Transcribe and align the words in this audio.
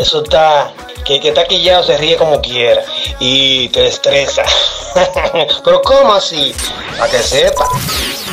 Eso 0.00 0.22
está, 0.22 0.72
que, 1.04 1.20
que 1.20 1.28
está 1.28 1.46
quillado 1.46 1.82
se 1.82 1.98
ríe 1.98 2.16
como 2.16 2.40
quiera 2.40 2.80
y 3.18 3.68
te 3.68 3.86
estresa. 3.86 4.42
Pero 5.62 5.82
¿cómo 5.82 6.14
así? 6.14 6.54
Para 6.98 7.10
que 7.10 7.18
sepa. 7.18 7.66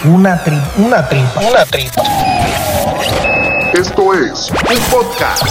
Una 0.06 0.42
tripa, 0.42 0.72
una 0.78 1.10
tripa, 1.10 1.42
una 1.42 1.66
tripa. 1.66 2.04
Esto 3.74 4.14
es 4.14 4.50
un 4.50 4.80
podcast. 4.90 5.44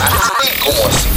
¿Cómo 0.65 0.89
así? 0.89 1.09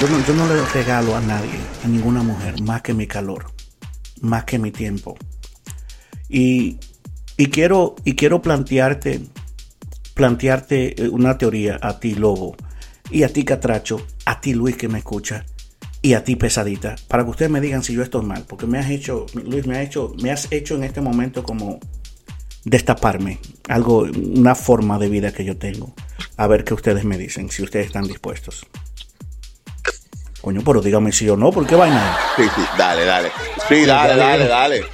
Yo 0.00 0.08
no, 0.08 0.24
yo 0.24 0.34
no 0.34 0.46
le 0.54 0.64
regalo 0.66 1.16
a 1.16 1.20
nadie, 1.20 1.58
a 1.84 1.88
ninguna 1.88 2.22
mujer, 2.22 2.62
más 2.62 2.82
que 2.82 2.94
mi 2.94 3.08
calor, 3.08 3.46
más 4.20 4.44
que 4.44 4.60
mi 4.60 4.70
tiempo. 4.70 5.16
Y, 6.28 6.78
y 7.36 7.46
quiero, 7.46 7.96
y 8.04 8.14
quiero 8.14 8.42
plantearte, 8.42 9.20
plantearte 10.14 11.02
eh, 11.02 11.08
una 11.08 11.38
teoría 11.38 11.78
a 11.82 11.98
ti, 11.98 12.14
Lobo, 12.14 12.56
y 13.10 13.22
a 13.22 13.28
ti, 13.28 13.44
Catracho, 13.44 14.06
a 14.24 14.40
ti, 14.40 14.54
Luis, 14.54 14.76
que 14.76 14.88
me 14.88 14.98
escucha, 14.98 15.44
y 16.00 16.14
a 16.14 16.24
ti, 16.24 16.36
Pesadita, 16.36 16.96
para 17.08 17.24
que 17.24 17.30
ustedes 17.30 17.50
me 17.50 17.60
digan 17.60 17.82
si 17.82 17.94
yo 17.94 18.02
estoy 18.02 18.24
mal, 18.24 18.44
porque 18.46 18.66
me 18.66 18.78
has 18.78 18.90
hecho, 18.90 19.26
Luis, 19.34 19.66
me, 19.66 19.76
ha 19.76 19.82
hecho, 19.82 20.12
me 20.22 20.30
has 20.30 20.50
hecho 20.52 20.76
en 20.76 20.84
este 20.84 21.00
momento 21.00 21.42
como 21.42 21.80
destaparme, 22.64 23.38
algo, 23.68 24.00
una 24.00 24.54
forma 24.54 24.98
de 24.98 25.08
vida 25.08 25.32
que 25.32 25.44
yo 25.44 25.56
tengo. 25.56 25.94
A 26.36 26.46
ver 26.46 26.64
qué 26.64 26.74
ustedes 26.74 27.04
me 27.04 27.18
dicen, 27.18 27.50
si 27.50 27.62
ustedes 27.62 27.86
están 27.86 28.06
dispuestos. 28.06 28.66
Coño, 30.40 30.60
pero 30.64 30.82
dígame 30.82 31.10
si 31.10 31.28
o 31.28 31.36
no, 31.36 31.50
¿por 31.50 31.66
qué 31.66 31.74
vaina? 31.74 32.18
Sí, 32.36 32.42
sí, 32.54 32.62
dale, 32.76 33.04
dale. 33.04 33.30
Sí, 33.68 33.86
dale, 33.86 34.16
dale, 34.16 34.46
dale. 34.46 34.84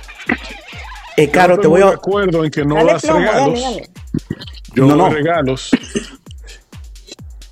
Eh, 1.22 1.30
Caro, 1.30 1.58
te 1.58 1.66
voy 1.66 1.80
de 1.80 1.86
a. 1.86 1.90
acuerdo 1.90 2.44
en 2.44 2.50
que 2.50 2.64
no 2.64 2.76
Dale 2.76 2.92
das 2.92 3.02
plomo, 3.02 3.18
regalos. 3.20 3.60
dale. 3.62 3.90
Yo 4.74 4.86
No, 4.86 4.96
no. 4.96 5.04
doy 5.04 5.14
regalos. 5.14 5.70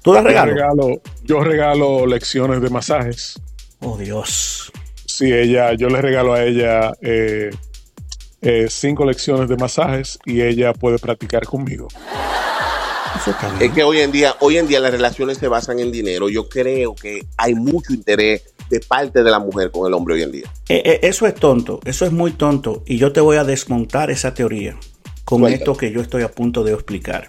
¿Tú 0.02 0.12
das 0.12 0.22
Yo 0.22 0.28
regalo? 0.28 0.52
regalo, 0.52 1.02
yo 1.24 1.40
regalo 1.40 2.06
lecciones 2.06 2.60
de 2.62 2.70
masajes. 2.70 3.40
Oh, 3.80 3.96
Dios. 3.96 4.72
Sí, 5.06 5.32
ella, 5.32 5.72
yo 5.74 5.88
le 5.88 6.00
regalo 6.00 6.32
a 6.34 6.44
ella 6.44 6.92
eh, 7.02 7.50
eh, 8.40 8.66
cinco 8.70 9.04
lecciones 9.04 9.48
de 9.48 9.56
masajes 9.56 10.18
y 10.24 10.42
ella 10.42 10.72
puede 10.72 10.98
practicar 10.98 11.44
conmigo. 11.44 11.88
Es 13.60 13.72
que 13.72 13.82
hoy 13.82 14.00
en 14.00 14.12
día, 14.12 14.36
hoy 14.40 14.58
en 14.58 14.68
día 14.68 14.78
las 14.80 14.92
relaciones 14.92 15.38
se 15.38 15.48
basan 15.48 15.80
en 15.80 15.90
dinero. 15.90 16.28
Yo 16.28 16.48
creo 16.48 16.94
que 16.94 17.26
hay 17.36 17.54
mucho 17.54 17.92
interés 17.92 18.42
de 18.70 18.80
parte 18.80 19.22
de 19.22 19.30
la 19.30 19.38
mujer 19.38 19.70
con 19.70 19.86
el 19.86 19.94
hombre 19.94 20.14
hoy 20.14 20.22
en 20.22 20.32
día. 20.32 20.52
Eh, 20.68 20.82
eh, 20.84 21.00
eso 21.02 21.26
es 21.26 21.34
tonto, 21.34 21.80
eso 21.84 22.04
es 22.04 22.12
muy 22.12 22.32
tonto. 22.32 22.82
Y 22.86 22.98
yo 22.98 23.12
te 23.12 23.20
voy 23.20 23.36
a 23.36 23.44
desmontar 23.44 24.10
esa 24.10 24.34
teoría 24.34 24.76
con 25.24 25.40
Cuéntame. 25.40 25.56
esto 25.62 25.76
que 25.76 25.90
yo 25.92 26.00
estoy 26.00 26.22
a 26.22 26.30
punto 26.30 26.64
de 26.64 26.72
explicar. 26.72 27.28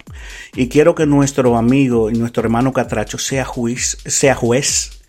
Y 0.56 0.70
quiero 0.70 0.96
que 0.96 1.06
nuestro 1.06 1.58
amigo 1.58 2.09
y 2.09 2.14
nuestro 2.14 2.44
hermano 2.44 2.72
Catracho 2.73 3.18
sea 3.18 3.44
juez, 3.46 3.98
sea 4.06 4.36
juez 4.36 5.02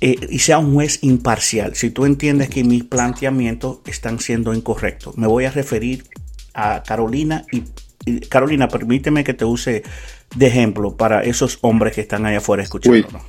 eh, 0.00 0.16
y 0.30 0.38
sea 0.38 0.58
un 0.58 0.72
juez 0.74 1.00
imparcial. 1.02 1.74
Si 1.74 1.90
tú 1.90 2.06
entiendes 2.06 2.48
que 2.48 2.64
mis 2.64 2.84
planteamientos 2.84 3.80
están 3.86 4.20
siendo 4.20 4.54
incorrectos, 4.54 5.16
me 5.18 5.26
voy 5.26 5.44
a 5.44 5.50
referir 5.50 6.04
a 6.54 6.82
Carolina 6.82 7.44
y, 7.52 7.64
y- 8.06 8.20
Carolina, 8.20 8.68
permíteme 8.68 9.22
que 9.24 9.34
te 9.34 9.44
use 9.44 9.82
de 10.34 10.46
ejemplo 10.46 10.96
para 10.96 11.22
esos 11.24 11.58
hombres 11.62 11.94
que 11.94 12.00
están 12.00 12.24
allá 12.26 12.38
afuera 12.38 12.62
escuchándonos. 12.62 13.22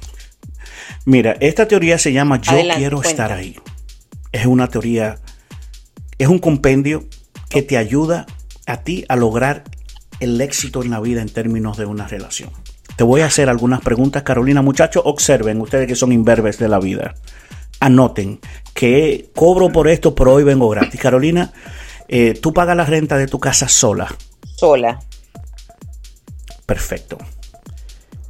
Mira, 1.05 1.35
esta 1.39 1.67
teoría 1.67 1.97
se 1.97 2.13
llama 2.13 2.41
Yo 2.41 2.51
Adelante, 2.51 2.79
quiero 2.79 2.97
cuenta. 2.97 3.09
estar 3.09 3.31
ahí. 3.31 3.55
Es 4.31 4.45
una 4.45 4.67
teoría, 4.67 5.19
es 6.17 6.27
un 6.27 6.39
compendio 6.39 7.05
que 7.49 7.61
te 7.63 7.77
ayuda 7.77 8.25
a 8.65 8.77
ti 8.83 9.05
a 9.09 9.15
lograr 9.15 9.63
el 10.19 10.39
éxito 10.41 10.83
en 10.83 10.91
la 10.91 10.99
vida 10.99 11.21
en 11.21 11.29
términos 11.29 11.77
de 11.77 11.85
una 11.85 12.07
relación. 12.07 12.51
Te 12.95 13.03
voy 13.03 13.21
a 13.21 13.27
hacer 13.27 13.49
algunas 13.49 13.81
preguntas, 13.81 14.23
Carolina. 14.23 14.61
Muchachos, 14.61 15.03
observen, 15.05 15.61
ustedes 15.61 15.87
que 15.87 15.95
son 15.95 16.11
imberbes 16.11 16.59
de 16.59 16.67
la 16.67 16.79
vida. 16.79 17.15
Anoten 17.79 18.39
que 18.73 19.31
cobro 19.33 19.71
por 19.71 19.87
esto, 19.87 20.13
pero 20.13 20.33
hoy 20.33 20.43
vengo 20.43 20.67
gratis. 20.69 20.99
Carolina, 20.99 21.53
eh, 22.09 22.33
tú 22.33 22.53
pagas 22.53 22.75
la 22.75 22.85
renta 22.85 23.17
de 23.17 23.27
tu 23.27 23.39
casa 23.39 23.69
sola. 23.69 24.13
Sola. 24.57 24.99
Perfecto. 26.65 27.17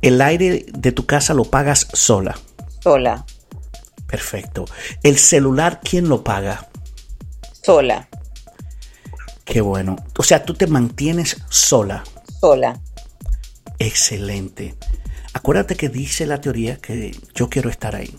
El 0.01 0.21
aire 0.21 0.65
de 0.71 0.91
tu 0.91 1.05
casa 1.05 1.33
lo 1.33 1.45
pagas 1.45 1.87
sola. 1.93 2.37
Sola. 2.79 3.25
Perfecto. 4.07 4.65
El 5.03 5.17
celular, 5.17 5.81
¿quién 5.83 6.09
lo 6.09 6.23
paga? 6.23 6.67
Sola. 7.63 8.07
Qué 9.45 9.61
bueno. 9.61 9.95
O 10.17 10.23
sea, 10.23 10.43
tú 10.45 10.53
te 10.53 10.67
mantienes 10.67 11.37
sola. 11.49 12.03
Sola. 12.39 12.79
Excelente. 13.77 14.75
Acuérdate 15.33 15.75
que 15.75 15.89
dice 15.89 16.25
la 16.25 16.41
teoría 16.41 16.77
que 16.77 17.15
yo 17.35 17.49
quiero 17.49 17.69
estar 17.69 17.95
ahí. 17.95 18.17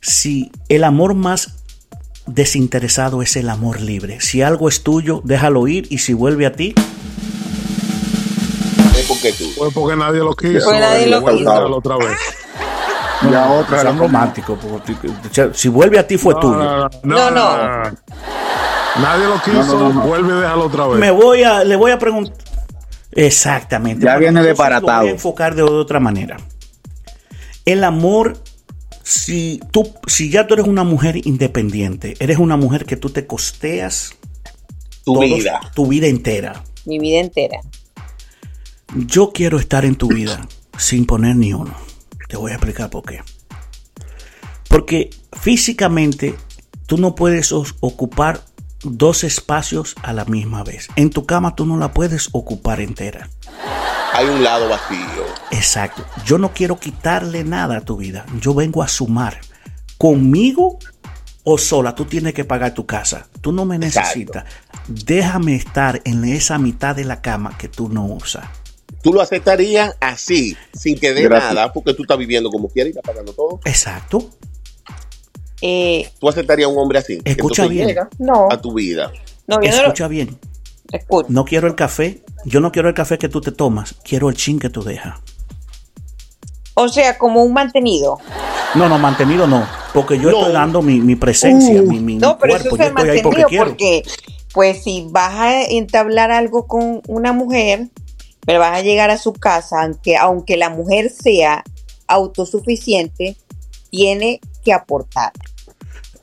Si 0.00 0.50
el 0.68 0.84
amor 0.84 1.14
más 1.14 1.56
desinteresado 2.26 3.22
es 3.22 3.36
el 3.36 3.48
amor 3.48 3.80
libre. 3.80 4.20
Si 4.20 4.42
algo 4.42 4.68
es 4.68 4.82
tuyo, 4.82 5.20
déjalo 5.24 5.68
ir 5.68 5.86
y 5.90 5.98
si 5.98 6.12
vuelve 6.12 6.46
a 6.46 6.52
ti, 6.52 6.74
Es 8.96 9.06
porque 9.06 9.32
tú. 9.32 9.44
Pues 9.56 9.74
porque 9.74 9.96
nadie 9.96 10.20
lo 10.20 10.34
quiso. 10.34 10.72
Nadie 10.72 11.06
lo 11.06 11.24
quiso. 11.24 11.66
otra 11.76 11.96
vez. 11.96 12.16
Ya 13.30 13.50
otra 13.50 13.80
sean 13.80 13.94
la 13.96 14.02
románticos. 14.02 14.58
Si 15.54 15.68
vuelve 15.68 15.98
a 15.98 16.06
ti 16.06 16.16
fue 16.18 16.34
No, 16.34 16.40
tuyo. 16.40 16.56
no, 16.56 16.88
No, 17.02 17.30
no, 17.30 17.56
no. 17.82 17.96
Nadie 19.02 19.26
lo 19.26 19.42
quiso, 19.42 19.62
No, 19.64 19.64
no, 19.74 19.88
no, 19.88 19.92
no. 19.94 20.00
vuelve 20.02 20.32
y 20.34 20.40
déjalo 20.40 20.64
otra 20.66 20.86
vez. 20.86 20.98
Me 20.98 21.10
voy 21.10 21.42
a, 21.42 21.64
le 21.64 21.76
voy 21.76 21.90
a 21.92 21.98
preguntar. 21.98 22.34
Exactamente. 23.12 24.04
Ya 24.04 24.16
viene 24.18 24.42
desbaratado. 24.42 24.92
Lo 24.98 25.02
voy 25.02 25.08
a 25.08 25.12
enfocar 25.12 25.54
de 25.54 25.62
otra 25.62 26.00
manera. 26.00 26.36
El 27.64 27.84
amor, 27.84 28.38
si 29.02 29.60
tú, 29.70 29.92
si 30.06 30.30
ya 30.30 30.46
tú 30.46 30.54
eres 30.54 30.66
una 30.66 30.84
mujer 30.84 31.26
independiente, 31.26 32.14
eres 32.20 32.38
una 32.38 32.56
mujer 32.56 32.84
que 32.86 32.96
tú 32.96 33.10
te 33.10 33.26
costeas 33.26 34.14
Tu 35.04 35.14
todos- 35.14 35.24
vida. 35.24 35.60
tu 35.74 35.86
vida 35.86 36.06
entera. 36.06 36.62
Mi 36.84 36.98
vida 36.98 37.20
entera. 37.20 37.60
Yo 38.94 39.32
quiero 39.32 39.58
estar 39.58 39.84
en 39.84 39.96
tu 39.96 40.08
vida 40.08 40.46
sin 40.78 41.06
poner 41.06 41.36
ni 41.36 41.52
uno. 41.52 41.74
Te 42.36 42.40
voy 42.40 42.50
a 42.50 42.56
explicar 42.56 42.90
por 42.90 43.02
qué. 43.02 43.22
Porque 44.68 45.08
físicamente 45.40 46.36
tú 46.84 46.98
no 46.98 47.14
puedes 47.14 47.50
ocupar 47.50 48.42
dos 48.82 49.24
espacios 49.24 49.94
a 50.02 50.12
la 50.12 50.26
misma 50.26 50.62
vez. 50.62 50.88
En 50.96 51.08
tu 51.08 51.24
cama 51.24 51.56
tú 51.56 51.64
no 51.64 51.78
la 51.78 51.94
puedes 51.94 52.28
ocupar 52.32 52.82
entera. 52.82 53.30
Hay 54.12 54.26
un 54.26 54.44
lado 54.44 54.68
vacío. 54.68 55.24
Exacto. 55.50 56.04
Yo 56.26 56.36
no 56.36 56.52
quiero 56.52 56.78
quitarle 56.78 57.42
nada 57.42 57.78
a 57.78 57.80
tu 57.80 57.96
vida. 57.96 58.26
Yo 58.38 58.52
vengo 58.52 58.82
a 58.82 58.88
sumar. 58.88 59.40
Conmigo 59.96 60.78
o 61.42 61.56
sola, 61.56 61.94
tú 61.94 62.04
tienes 62.04 62.34
que 62.34 62.44
pagar 62.44 62.74
tu 62.74 62.84
casa. 62.84 63.28
Tú 63.40 63.50
no 63.50 63.64
me 63.64 63.76
Exacto. 63.76 64.00
necesitas. 64.10 64.44
Déjame 64.88 65.54
estar 65.54 66.02
en 66.04 66.26
esa 66.26 66.58
mitad 66.58 66.94
de 66.94 67.06
la 67.06 67.22
cama 67.22 67.56
que 67.56 67.68
tú 67.68 67.88
no 67.88 68.04
usas. 68.04 68.44
Tú 69.06 69.12
lo 69.12 69.20
aceptarías 69.20 69.94
así, 70.00 70.56
sin 70.76 70.98
que 70.98 71.14
dé 71.14 71.22
Gracias. 71.22 71.54
nada, 71.54 71.72
porque 71.72 71.94
tú 71.94 72.02
estás 72.02 72.18
viviendo 72.18 72.50
como 72.50 72.68
quieras 72.68 72.88
y 72.92 72.98
estás 72.98 73.04
pagando 73.08 73.32
todo. 73.32 73.60
Exacto. 73.64 74.30
Eh, 75.62 76.10
Tú 76.18 76.28
aceptarías 76.28 76.66
a 76.68 76.72
un 76.72 76.78
hombre 76.78 76.98
así. 76.98 77.20
Escucha 77.24 77.68
bien. 77.68 77.96
no. 78.18 78.48
a 78.50 78.60
tu 78.60 78.74
vida. 78.74 79.12
No, 79.46 79.62
yo 79.62 79.70
no 79.70 79.76
lo 79.76 79.82
Escucha 79.84 80.08
bien. 80.08 80.36
escucho. 80.90 81.28
No 81.30 81.44
quiero 81.44 81.68
el 81.68 81.76
café. 81.76 82.24
Yo 82.44 82.58
no 82.58 82.72
quiero 82.72 82.88
el 82.88 82.94
café 82.94 83.16
que 83.16 83.28
tú 83.28 83.40
te 83.40 83.52
tomas. 83.52 83.94
Quiero 84.04 84.28
el 84.28 84.34
chin 84.36 84.58
que 84.58 84.70
tú 84.70 84.82
dejas. 84.82 85.20
O 86.74 86.88
sea, 86.88 87.16
como 87.16 87.44
un 87.44 87.52
mantenido. 87.52 88.18
No, 88.74 88.88
no, 88.88 88.98
mantenido 88.98 89.46
no. 89.46 89.66
Porque 89.94 90.18
yo 90.18 90.32
No. 90.32 90.38
estoy 90.38 90.52
dando 90.52 90.82
mi, 90.82 91.00
mi 91.00 91.14
presencia, 91.14 91.80
Uh. 91.80 91.86
mi, 91.86 92.00
mi- 92.00 92.16
No, 92.16 92.34
mi 92.34 92.36
pero 92.40 92.54
cuerpo. 92.54 92.68
eso 92.68 92.76
Yo 92.76 92.82
es 92.82 92.90
el 92.90 92.96
estoy 92.96 93.08
ahí 93.10 93.22
porque 93.22 93.44
quiero. 93.44 93.64
porque, 93.66 94.02
pues, 94.52 94.82
si 94.82 95.06
vas 95.10 95.32
a 95.32 95.62
entablar 95.62 96.30
algo 96.32 96.66
con 96.66 97.02
una 97.06 97.32
mujer, 97.32 97.88
pero 98.46 98.60
vas 98.60 98.78
a 98.78 98.82
llegar 98.82 99.10
a 99.10 99.18
su 99.18 99.32
casa, 99.34 99.82
aunque, 99.82 100.16
aunque 100.16 100.56
la 100.56 100.70
mujer 100.70 101.10
sea 101.10 101.62
autosuficiente, 102.06 103.36
tiene 103.90 104.40
que 104.64 104.72
aportar. 104.72 105.32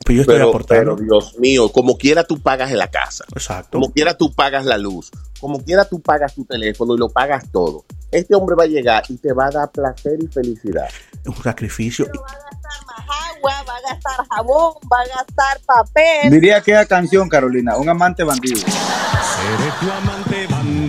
Pues 0.04 0.16
yo 0.16 0.20
estoy 0.22 0.36
Pero, 0.36 0.48
aportando. 0.50 0.96
pero, 0.96 1.06
Dios 1.06 1.38
mío, 1.38 1.70
como 1.72 1.96
quiera 1.96 2.24
tú 2.24 2.38
pagas 2.40 2.70
en 2.70 2.76
la 2.78 2.90
casa. 2.90 3.24
Exacto. 3.32 3.78
Como 3.78 3.90
quiera 3.92 4.16
tú 4.16 4.32
pagas 4.32 4.66
la 4.66 4.76
luz. 4.76 5.10
Como 5.40 5.62
quiera 5.64 5.86
tú 5.86 6.00
pagas 6.00 6.34
tu 6.34 6.44
teléfono 6.44 6.94
y 6.94 6.98
lo 6.98 7.08
pagas 7.08 7.44
todo. 7.50 7.84
Este 8.10 8.34
hombre 8.34 8.54
va 8.54 8.64
a 8.64 8.66
llegar 8.66 9.02
y 9.08 9.16
te 9.16 9.32
va 9.32 9.46
a 9.46 9.50
dar 9.50 9.70
placer 9.70 10.18
y 10.22 10.26
felicidad. 10.28 10.88
Es 11.22 11.26
un 11.26 11.42
sacrificio. 11.42 12.06
va 12.06 12.20
a 12.20 12.34
gastar 12.34 12.86
más 12.86 13.06
agua, 13.34 13.64
va 13.66 13.76
a 13.76 13.92
gastar 13.94 14.26
jabón, 14.30 14.74
va 14.92 15.00
a 15.00 15.06
gastar 15.06 15.60
papel. 15.66 16.30
Diría 16.30 16.60
que 16.60 16.72
la 16.74 16.84
canción, 16.84 17.28
Carolina, 17.28 17.76
un 17.78 17.88
amante 17.88 18.22
bandido. 18.24 18.58
Seré 18.60 19.70
tu 19.80 19.90
amante 19.90 20.46
bandido, 20.48 20.83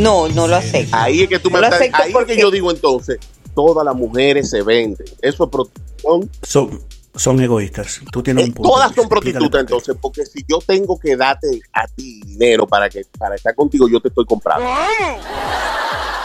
No, 0.00 0.28
no 0.28 0.46
lo 0.48 0.56
acepto. 0.56 0.96
Ahí 0.96 1.22
es 1.22 1.28
que 1.28 1.38
tú 1.38 1.50
me 1.50 1.60
No 1.60 1.64
estás- 1.66 1.80
ahí 1.92 2.08
es 2.08 2.12
porque- 2.12 2.34
que 2.34 2.40
yo 2.40 2.50
digo 2.50 2.70
entonces, 2.70 3.18
todas 3.54 3.84
las 3.84 3.94
mujeres 3.94 4.48
se 4.50 4.62
venden. 4.62 5.06
Eso 5.20 5.44
es 5.44 5.50
protección. 5.50 6.30
So, 6.42 6.70
son 7.14 7.40
egoístas. 7.40 8.00
Tú 8.12 8.22
tienes 8.22 8.44
Eh, 8.44 8.48
un 8.48 8.54
punto. 8.54 8.70
todas 8.70 8.94
son 8.94 9.08
prostitutas 9.08 9.60
entonces, 9.62 9.96
porque 10.00 10.24
si 10.24 10.44
yo 10.48 10.58
tengo 10.64 10.98
que 10.98 11.16
darte 11.16 11.60
a 11.72 11.86
ti 11.88 12.20
dinero 12.24 12.66
para 12.66 12.88
que 12.88 13.02
para 13.18 13.34
estar 13.34 13.54
contigo, 13.54 13.88
yo 13.88 14.00
te 14.00 14.08
estoy 14.08 14.24
comprando. 14.26 14.66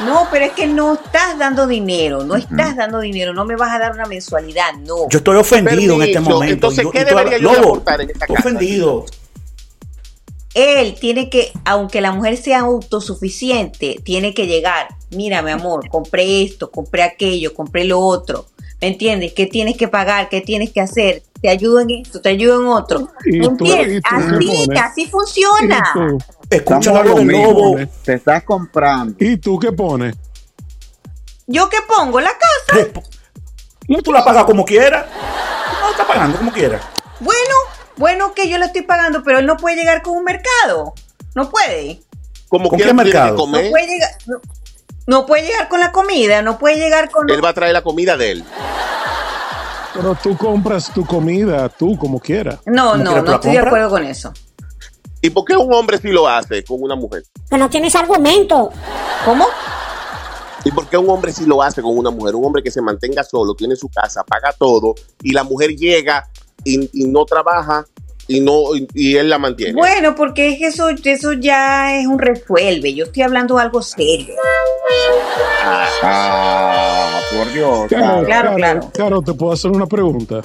No, 0.06 0.28
pero 0.30 0.46
es 0.46 0.52
que 0.52 0.68
no 0.68 0.94
estás 0.96 1.38
dando 1.40 1.66
dinero, 1.68 2.24
no 2.26 2.36
estás 2.36 2.76
dando 2.76 3.00
dinero, 3.00 3.34
no 3.34 3.46
me 3.46 3.56
vas 3.56 3.72
a 3.74 3.80
dar 3.80 3.94
una 3.94 4.06
mensualidad, 4.06 4.74
no. 4.86 5.08
Yo 5.10 5.18
estoy 5.20 5.38
ofendido 5.38 5.96
en 5.96 6.02
este 6.04 6.20
momento. 6.20 6.54
entonces, 6.54 6.84
Yo- 6.84 6.92
¿qué 6.92 7.06
debería 7.06 7.38
yo 7.38 7.54
Lobo, 7.54 7.60
aportar 7.70 8.02
en 8.02 8.10
esta 8.10 8.28
casa? 8.28 8.40
ofendido. 8.40 9.06
Él 10.56 10.96
tiene 11.00 11.30
que, 11.30 11.52
aunque 11.66 12.00
la 12.00 12.14
mujer 12.14 12.38
sea 12.38 12.62
autosuficiente, 12.62 14.00
tiene 14.04 14.34
que 14.34 14.48
llegar. 14.48 14.88
Mira, 15.12 15.42
mi 15.42 15.52
amor, 15.52 15.90
compré 15.90 16.44
esto, 16.44 16.72
compré 16.72 17.04
aquello, 17.04 17.54
compré 17.54 17.84
lo 17.84 18.00
otro. 18.00 18.46
¿Me 18.82 18.88
entiendes? 18.88 19.34
¿Qué 19.34 19.48
tienes 19.48 19.76
que 19.76 19.90
pagar? 19.90 20.30
¿Qué 20.30 20.40
tienes 20.40 20.72
que 20.72 20.80
hacer? 20.80 21.24
Te 21.42 21.50
ayudo 21.50 21.82
en 21.82 21.92
esto, 21.92 22.22
te 22.22 22.30
ayudo 22.30 22.62
en 22.62 22.68
otro. 22.68 23.10
¿Me 23.26 23.46
entiendes? 23.46 24.02
tú 24.02 24.16
Así, 24.16 24.68
así 24.82 25.06
funciona. 25.08 25.84
Escucha 26.50 27.04
lo 27.04 27.18
mismo. 27.18 27.48
lobo. 27.48 27.76
Te 28.04 28.14
estás 28.14 28.44
comprando. 28.44 29.16
¿Y 29.20 29.36
tú 29.38 29.60
qué 29.60 29.74
pones? 29.74 30.16
¿Yo 31.48 31.68
qué 31.68 31.78
pongo? 31.86 32.22
La 32.22 32.32
casa. 32.32 32.88
Tú 34.04 34.14
la 34.14 34.24
pagas 34.24 34.46
como 34.46 34.64
quieras. 34.64 35.06
No 35.82 35.86
la 35.86 35.92
estás 35.92 36.08
pagando 36.08 36.38
como 36.38 36.52
quieras. 36.52 36.95
Bueno, 37.98 38.34
que 38.34 38.50
yo 38.50 38.58
lo 38.58 38.66
estoy 38.66 38.82
pagando, 38.82 39.24
pero 39.24 39.40
él 39.40 39.46
no 39.46 39.58
puede 39.58 39.76
llegar 39.78 40.02
con 40.02 40.18
un 40.18 40.24
mercado. 40.24 40.94
No 41.34 41.50
puede. 41.50 42.02
¿Con 42.50 42.64
qué 42.78 42.94
mercado? 42.94 43.32
No 43.32 43.36
comer, 43.38 43.72
puede 43.72 43.88
llegar. 43.88 44.12
No, 44.28 44.42
no 45.08 45.26
puede 45.26 45.44
llegar 45.44 45.68
con 45.68 45.80
la 45.80 45.92
comida, 45.92 46.42
no 46.42 46.58
puede 46.58 46.78
llegar 46.78 47.10
con. 47.10 47.30
él 47.30 47.44
va 47.44 47.50
a 47.50 47.54
traer 47.54 47.74
la 47.74 47.82
comida 47.82 48.18
de 48.18 48.32
él. 48.32 48.44
Pero 49.94 50.16
tú 50.22 50.36
compras 50.36 50.92
tu 50.94 51.06
comida, 51.06 51.70
tú 51.70 51.98
como 51.98 52.20
quieras. 52.20 52.60
No, 52.66 52.92
¿Cómo 52.92 53.04
no, 53.04 53.16
no 53.16 53.24
la 53.24 53.36
estoy 53.36 53.54
de 53.54 53.60
acuerdo 53.60 53.90
con 53.90 54.04
eso. 54.04 54.34
¿Y 55.22 55.30
por 55.30 55.46
qué 55.46 55.56
un 55.56 55.74
hombre 55.74 55.98
sí 55.98 56.10
lo 56.10 56.28
hace 56.28 56.64
con 56.64 56.84
una 56.84 56.96
mujer? 56.96 57.24
Que 57.50 57.58
no 57.58 57.70
tienes 57.70 57.96
argumento. 57.96 58.72
¿Cómo? 59.24 59.48
¿Y 60.66 60.72
por 60.72 60.88
qué 60.88 60.98
un 60.98 61.10
hombre 61.10 61.32
sí 61.32 61.46
lo 61.46 61.62
hace 61.62 61.82
con 61.82 61.98
una 61.98 62.10
mujer? 62.10 62.36
Un 62.36 62.46
hombre 62.46 62.62
que 62.62 62.72
se 62.72 62.82
mantenga 62.82 63.24
solo, 63.24 63.56
tiene 63.56 63.76
su 63.76 63.88
casa, 63.88 64.24
paga 64.24 64.52
todo, 64.52 64.96
y 65.22 65.32
la 65.32 65.44
mujer 65.44 65.76
llega 65.76 66.28
y, 66.66 66.90
y 66.92 67.08
no 67.08 67.24
trabaja 67.26 67.86
y 68.28 68.40
no 68.40 68.76
y, 68.76 68.88
y 68.94 69.16
él 69.18 69.30
la 69.30 69.38
mantiene. 69.38 69.74
Bueno, 69.74 70.16
porque 70.16 70.50
es 70.50 70.58
que 70.60 70.68
eso, 70.68 70.90
eso 70.90 71.34
ya 71.34 72.00
es 72.00 72.08
un 72.08 72.20
resuelve. 72.20 72.94
Yo 72.94 73.06
estoy 73.06 73.24
hablando 73.24 73.56
de 73.56 73.62
algo 73.62 73.82
serio. 73.82 74.34
Ah, 76.04 77.22
por 77.32 77.54
Dios. 77.54 77.86
Claro, 77.90 78.26
Claro, 78.26 78.56
claro. 78.56 78.92
Claro, 78.94 79.22
te 79.22 79.34
puedo 79.34 79.54
hacer 79.54 79.72
una 79.72 79.86
pregunta. 79.86 80.42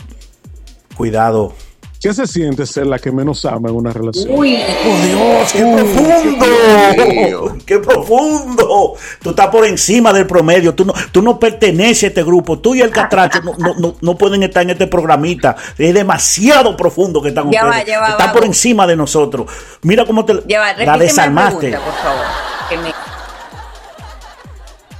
Cuidado. 0.96 1.52
¿Qué 2.00 2.14
se 2.14 2.26
siente 2.26 2.64
ser 2.64 2.86
la 2.86 2.98
que 2.98 3.12
menos 3.12 3.44
ama 3.44 3.68
en 3.68 3.74
una 3.74 3.92
relación? 3.92 4.28
Uy, 4.30 4.56
¡Oh, 4.56 5.06
Dios! 5.06 5.52
¡Qué 5.52 5.60
profundo! 5.76 7.58
¡Qué 7.66 7.78
profundo! 7.78 8.94
Tú 9.22 9.30
estás 9.30 9.48
por 9.48 9.66
encima 9.66 10.10
del 10.10 10.26
promedio. 10.26 10.74
Tú 10.74 10.86
no, 10.86 10.94
tú 11.12 11.20
no 11.20 11.38
perteneces 11.38 12.04
a 12.04 12.06
este 12.06 12.22
grupo. 12.22 12.58
Tú 12.58 12.74
y 12.74 12.80
el 12.80 12.90
catracho 12.90 13.42
no, 13.42 13.54
no, 13.58 13.74
no, 13.78 13.96
no 14.00 14.16
pueden 14.16 14.42
estar 14.42 14.62
en 14.62 14.70
este 14.70 14.86
programita. 14.86 15.56
Es 15.76 15.92
demasiado 15.92 16.74
profundo 16.74 17.20
que 17.20 17.28
están 17.28 17.50
Ya 17.50 17.66
va, 17.66 17.84
ya 17.84 18.00
va, 18.00 18.08
están 18.08 18.28
vago. 18.28 18.38
por 18.38 18.46
encima 18.46 18.86
de 18.86 18.96
nosotros. 18.96 19.50
Mira 19.82 20.06
cómo 20.06 20.24
te 20.24 20.42
ya 20.48 20.58
va, 20.60 20.72
la 20.72 20.96
desarmaste. 20.96 21.68
pregunta, 21.68 21.84
por 21.84 21.94
favor. 22.02 22.24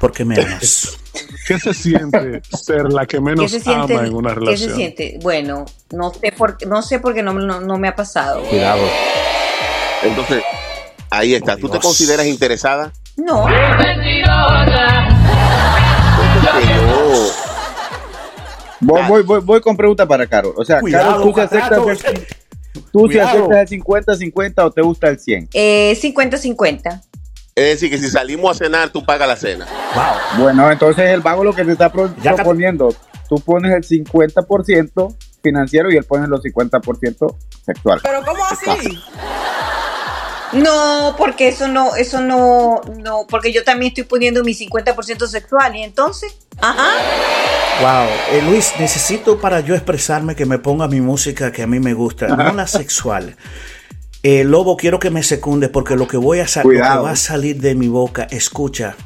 Porque 0.01 0.25
me 0.25 0.35
amas. 0.41 0.97
¿Qué 1.47 1.59
se 1.59 1.75
siente 1.75 2.41
ser 2.57 2.85
la 2.93 3.05
que 3.07 3.19
¿Qué 3.19 3.21
menos 3.21 3.51
siente? 3.51 3.73
ama 3.95 4.07
en 4.07 4.15
una 4.15 4.31
¿Qué 4.31 4.35
se 4.35 4.41
relación? 4.41 4.75
siente? 4.77 5.19
Bueno, 5.23 5.67
no 5.93 6.13
sé 6.15 6.33
por, 6.33 6.67
no 6.67 6.81
sé 6.83 6.99
porque 7.01 7.23
no, 7.23 7.33
no, 7.35 7.61
no 7.61 7.79
me 7.79 7.89
ha 7.89 7.95
pasado. 7.95 8.43
Cuidado. 8.45 8.83
Entonces, 10.03 10.43
ahí 11.11 11.35
está. 11.35 11.57
¿Tú 11.57 11.69
te 11.69 11.79
consideras 11.79 12.27
interesada? 12.27 12.93
No. 13.17 13.47
Voy, 18.81 19.03
voy, 19.09 19.23
voy, 19.23 19.41
voy 19.41 19.61
con 19.61 19.77
pregunta 19.77 20.07
para 20.07 20.27
Carol. 20.27 20.55
O 20.57 20.65
sea, 20.65 20.81
Cuidado, 20.81 21.11
Carol, 21.11 21.23
¿tú 21.29 21.35
se 21.35 21.43
aceptas, 21.43 22.05
el- 22.05 22.27
tú 22.93 23.01
Cuidado. 23.01 23.29
aceptas 23.29 23.73
el 23.73 23.81
50-50 23.83 24.65
o 24.65 24.71
te 24.71 24.81
gusta 24.83 25.09
el 25.09 25.19
100? 25.19 25.49
eh, 25.53 25.99
50-50. 26.01 27.03
Es 27.61 27.81
decir, 27.81 27.91
que 27.91 27.99
si 27.99 28.11
salimos 28.11 28.51
a 28.57 28.65
cenar, 28.65 28.89
tú 28.91 29.05
pagas 29.05 29.29
la 29.29 29.37
cena. 29.37 29.67
Wow. 29.95 30.43
Bueno, 30.45 30.71
entonces 30.71 31.09
el 31.11 31.21
vago 31.21 31.45
lo 31.45 31.55
que 31.55 31.65
te 31.65 31.73
está 31.73 31.91
pro- 31.93 32.15
Ya, 32.17 32.31
Cat- 32.31 32.37
proponiendo, 32.37 32.95
tú 33.29 33.37
pones 33.41 33.73
el 33.73 33.83
50% 33.85 35.15
financiero 35.43 35.91
y 35.93 35.97
él 35.97 36.05
pone 36.05 36.27
los 36.27 36.43
50% 36.43 37.37
sexual. 37.65 38.01
¿Pero 38.03 38.23
cómo 38.25 38.43
así? 38.45 38.99
No, 40.53 41.15
porque 41.17 41.49
eso 41.49 41.69
no, 41.69 41.95
eso 41.95 42.21
no, 42.21 42.81
no, 42.99 43.25
porque 43.29 43.53
yo 43.53 43.63
también 43.63 43.91
estoy 43.91 44.03
poniendo 44.05 44.43
mi 44.43 44.53
50% 44.53 45.27
sexual 45.29 45.77
y 45.77 45.85
entonces, 45.85 46.37
ajá. 46.61 46.89
Wow, 47.81 48.09
Eh, 48.33 48.43
Luis, 48.43 48.73
necesito 48.81 49.39
para 49.39 49.61
yo 49.61 49.75
expresarme 49.77 50.35
que 50.35 50.47
me 50.47 50.59
ponga 50.59 50.89
mi 50.89 51.01
música 51.01 51.53
que 51.53 51.63
a 51.63 51.67
mí 51.69 51.79
me 51.79 51.95
gusta, 51.95 52.27
no 52.29 52.53
la 52.53 52.67
sexual. 52.67 53.37
Eh, 54.23 54.45
Lobo, 54.45 54.77
quiero 54.77 54.99
que 54.99 55.11
me 55.11 55.23
secunde 55.23 55.69
porque 55.69 55.97
lo 55.97 56.07
que 56.07 56.17
voy 56.17 56.41
a 56.41 56.47
sa- 56.49 56.63
lo 56.63 56.71
que 56.71 56.77
Cuidado. 56.77 57.05
va 57.05 57.13
a 57.13 57.17
salir 57.17 57.61
de 57.61 57.75
mi 57.75 57.89
boca, 57.89 58.25
escucha, 58.31 58.97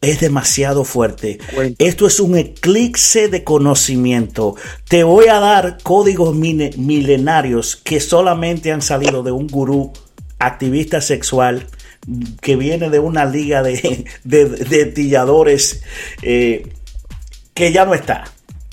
es 0.00 0.20
demasiado 0.20 0.84
fuerte. 0.84 1.38
Cuenta. 1.54 1.84
Esto 1.84 2.06
es 2.06 2.20
un 2.20 2.36
eclipse 2.36 3.28
de 3.28 3.44
conocimiento. 3.44 4.54
Te 4.88 5.04
voy 5.04 5.28
a 5.28 5.40
dar 5.40 5.78
códigos 5.82 6.34
milenarios 6.34 7.76
que 7.76 8.00
solamente 8.00 8.72
han 8.72 8.82
salido 8.82 9.22
de 9.22 9.30
un 9.32 9.46
gurú 9.46 9.92
activista 10.38 11.00
sexual 11.00 11.66
que 12.40 12.56
viene 12.56 12.90
de 12.90 12.98
una 13.00 13.24
liga 13.24 13.62
de, 13.62 14.04
de, 14.24 14.44
de 14.46 14.86
tilladores 14.86 15.82
eh, 16.22 16.68
que 17.54 17.72
ya 17.72 17.84
no 17.84 17.94
está. 17.94 18.24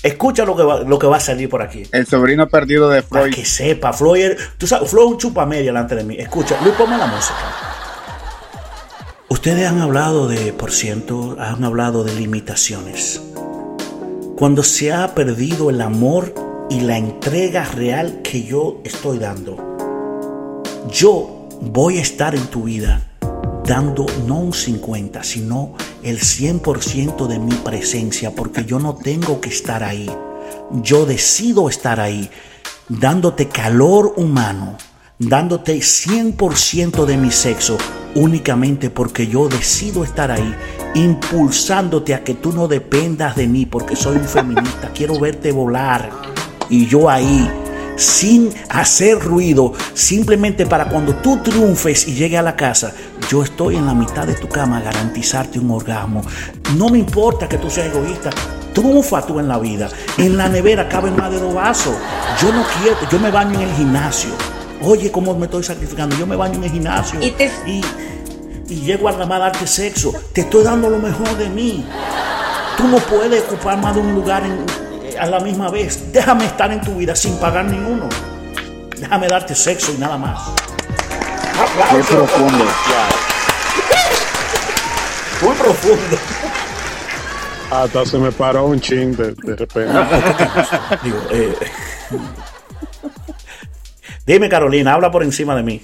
Escucha 0.04 0.44
lo 0.44 0.54
que, 0.54 0.62
va, 0.62 0.80
lo 0.80 0.98
que 0.98 1.06
va 1.06 1.16
a 1.16 1.20
salir 1.20 1.48
por 1.48 1.62
aquí. 1.62 1.84
El 1.90 2.06
sobrino 2.06 2.46
perdido 2.46 2.90
de 2.90 3.02
Para 3.02 3.22
Freud. 3.22 3.34
que 3.34 3.46
sepa, 3.46 3.90
Floyd, 3.94 4.32
tú 4.58 4.66
sabes, 4.66 4.90
Floyd 4.90 5.06
es 5.06 5.12
un 5.12 5.18
chupa 5.18 5.46
media 5.46 5.64
delante 5.64 5.94
de 5.94 6.04
mí. 6.04 6.16
Escucha, 6.18 6.58
Luis, 6.62 6.74
ponme 6.74 6.98
la 6.98 7.06
música. 7.06 7.38
Ustedes 9.30 9.66
han 9.66 9.80
hablado 9.80 10.28
de 10.28 10.52
por 10.52 10.72
ciento, 10.72 11.38
han 11.40 11.64
hablado 11.64 12.04
de 12.04 12.14
limitaciones. 12.14 13.22
Cuando 14.36 14.62
se 14.62 14.92
ha 14.92 15.14
perdido 15.14 15.70
el 15.70 15.80
amor 15.80 16.34
y 16.68 16.80
la 16.80 16.98
entrega 16.98 17.64
real 17.64 18.20
que 18.22 18.42
yo 18.44 18.82
estoy 18.84 19.18
dando, 19.18 19.56
yo 20.90 21.48
voy 21.62 21.96
a 21.96 22.02
estar 22.02 22.34
en 22.34 22.46
tu 22.48 22.64
vida 22.64 23.13
dando 23.66 24.06
no 24.26 24.36
un 24.36 24.52
50, 24.52 25.22
sino 25.24 25.72
el 26.02 26.20
100% 26.20 27.26
de 27.26 27.38
mi 27.38 27.54
presencia, 27.54 28.34
porque 28.34 28.64
yo 28.64 28.78
no 28.78 28.94
tengo 28.94 29.40
que 29.40 29.48
estar 29.48 29.82
ahí. 29.82 30.10
Yo 30.82 31.06
decido 31.06 31.68
estar 31.68 31.98
ahí, 31.98 32.28
dándote 32.88 33.48
calor 33.48 34.14
humano, 34.16 34.76
dándote 35.18 35.76
100% 35.76 37.06
de 37.06 37.16
mi 37.16 37.30
sexo, 37.30 37.78
únicamente 38.14 38.90
porque 38.90 39.26
yo 39.26 39.48
decido 39.48 40.04
estar 40.04 40.30
ahí, 40.30 40.54
impulsándote 40.94 42.14
a 42.14 42.22
que 42.22 42.34
tú 42.34 42.52
no 42.52 42.68
dependas 42.68 43.34
de 43.34 43.46
mí, 43.46 43.64
porque 43.64 43.96
soy 43.96 44.16
un 44.16 44.28
feminista, 44.28 44.90
quiero 44.94 45.18
verte 45.18 45.52
volar. 45.52 46.10
Y 46.68 46.86
yo 46.86 47.08
ahí, 47.10 47.48
sin 47.96 48.50
hacer 48.68 49.20
ruido, 49.20 49.72
simplemente 49.94 50.66
para 50.66 50.88
cuando 50.88 51.14
tú 51.16 51.38
triunfes 51.42 52.08
y 52.08 52.14
llegues 52.14 52.38
a 52.38 52.42
la 52.42 52.56
casa, 52.56 52.92
yo 53.28 53.42
estoy 53.42 53.76
en 53.76 53.86
la 53.86 53.94
mitad 53.94 54.26
de 54.26 54.34
tu 54.34 54.48
cama 54.48 54.78
a 54.78 54.80
garantizarte 54.80 55.58
un 55.58 55.70
orgasmo. 55.70 56.22
No 56.76 56.88
me 56.88 56.98
importa 56.98 57.48
que 57.48 57.58
tú 57.58 57.70
seas 57.70 57.88
egoísta. 57.94 58.30
Triunfa 58.72 59.22
tú 59.26 59.38
en 59.38 59.48
la 59.48 59.58
vida. 59.58 59.88
En 60.18 60.36
la 60.36 60.48
nevera 60.48 60.88
caben 60.88 61.16
más 61.16 61.30
de 61.30 61.40
dos 61.40 61.54
vasos. 61.54 61.94
Yo 62.42 62.52
no 62.52 62.64
quiero, 62.82 62.96
yo 63.10 63.18
me 63.18 63.30
baño 63.30 63.54
en 63.60 63.68
el 63.68 63.74
gimnasio. 63.76 64.30
Oye, 64.82 65.10
cómo 65.10 65.34
me 65.36 65.46
estoy 65.46 65.62
sacrificando. 65.62 66.16
Yo 66.16 66.26
me 66.26 66.36
baño 66.36 66.54
en 66.56 66.64
el 66.64 66.70
gimnasio. 66.70 67.22
Y 67.22 67.30
te- 67.30 67.50
y, 67.66 67.80
y 68.68 68.80
llego 68.80 69.08
a 69.08 69.12
nada 69.12 69.26
más 69.26 69.36
a 69.36 69.40
darte 69.44 69.66
sexo. 69.66 70.12
Te 70.32 70.42
estoy 70.42 70.64
dando 70.64 70.90
lo 70.90 70.98
mejor 70.98 71.36
de 71.38 71.48
mí. 71.48 71.84
Tú 72.76 72.88
no 72.88 72.98
puedes 72.98 73.42
ocupar 73.44 73.78
más 73.78 73.94
de 73.94 74.00
un 74.00 74.14
lugar 74.14 74.42
en- 74.44 74.66
a 75.18 75.26
la 75.26 75.38
misma 75.40 75.70
vez. 75.70 76.12
Déjame 76.12 76.44
estar 76.44 76.70
en 76.72 76.80
tu 76.80 76.94
vida 76.96 77.14
sin 77.14 77.36
pagar 77.36 77.64
ninguno. 77.66 78.08
Déjame 78.98 79.28
darte 79.28 79.54
sexo 79.54 79.92
y 79.96 79.98
nada 79.98 80.18
más. 80.18 80.40
Qué 81.90 82.02
profundo. 82.02 82.64
Muy 85.42 85.54
profundo. 85.54 86.16
Hasta 87.70 88.06
se 88.06 88.18
me 88.18 88.32
paró 88.32 88.66
un 88.66 88.80
ching 88.80 89.16
de, 89.16 89.34
de 89.34 89.56
repente. 89.56 89.92
Digo, 91.02 91.18
eh, 91.30 91.54
Dime, 94.26 94.48
Carolina, 94.48 94.94
habla 94.94 95.10
por 95.10 95.22
encima 95.22 95.54
de 95.54 95.62
mí. 95.62 95.82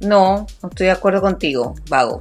No, 0.00 0.46
no 0.62 0.68
estoy 0.68 0.86
de 0.86 0.92
acuerdo 0.92 1.20
contigo, 1.22 1.74
vago. 1.88 2.20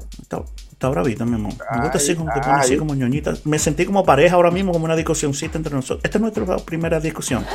Está 0.83 0.89
bravita, 0.91 1.23
mi 1.23 1.35
amor. 1.35 1.53
Me 1.73 1.81
gusta 1.83 1.97
así 1.97 2.13
como 2.13 2.33
te 2.33 2.41
pone 2.41 2.53
así 2.55 2.75
como 2.75 2.93
ñoñita. 2.93 3.35
Me 3.45 3.57
sentí 3.57 3.85
como 3.85 4.03
pareja 4.03 4.35
ahora 4.35 4.51
mismo, 4.51 4.73
como 4.73 4.83
una 4.83 4.97
discusióncita 4.97 5.57
entre 5.57 5.73
nosotros. 5.73 6.01
Esta 6.03 6.17
es 6.17 6.21
nuestra 6.21 6.57
primera 6.57 6.99
discusión. 6.99 7.45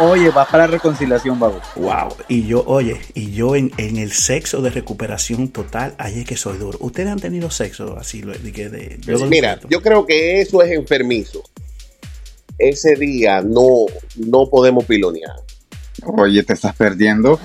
Oye, 0.00 0.30
va 0.30 0.44
para 0.46 0.66
la 0.66 0.72
reconciliación, 0.72 1.38
vamos. 1.38 1.62
Wow. 1.76 2.08
Y 2.26 2.44
yo, 2.48 2.64
oye, 2.66 3.00
y 3.14 3.30
yo 3.30 3.54
en, 3.54 3.70
en 3.76 3.98
el 3.98 4.10
sexo 4.10 4.62
de 4.62 4.70
recuperación 4.70 5.46
total, 5.50 5.94
ahí 5.98 6.18
es 6.22 6.26
que 6.26 6.36
soy 6.36 6.58
duro. 6.58 6.76
¿Ustedes 6.80 7.08
han 7.08 7.20
tenido 7.20 7.50
sexo 7.52 7.96
así? 7.96 8.22
lo- 8.22 8.32
De, 8.32 8.50
de, 8.50 8.98
yo 9.00 9.24
Mira, 9.26 9.60
yo 9.70 9.80
creo 9.80 10.04
que 10.04 10.40
eso 10.40 10.60
es 10.60 10.72
enfermizo. 10.72 11.44
Ese 12.58 12.96
día 12.96 13.42
no, 13.42 13.86
no 14.16 14.50
podemos 14.50 14.84
pilonear. 14.86 15.36
Oye, 16.04 16.42
te 16.42 16.54
estás 16.54 16.74
perdiendo. 16.74 17.38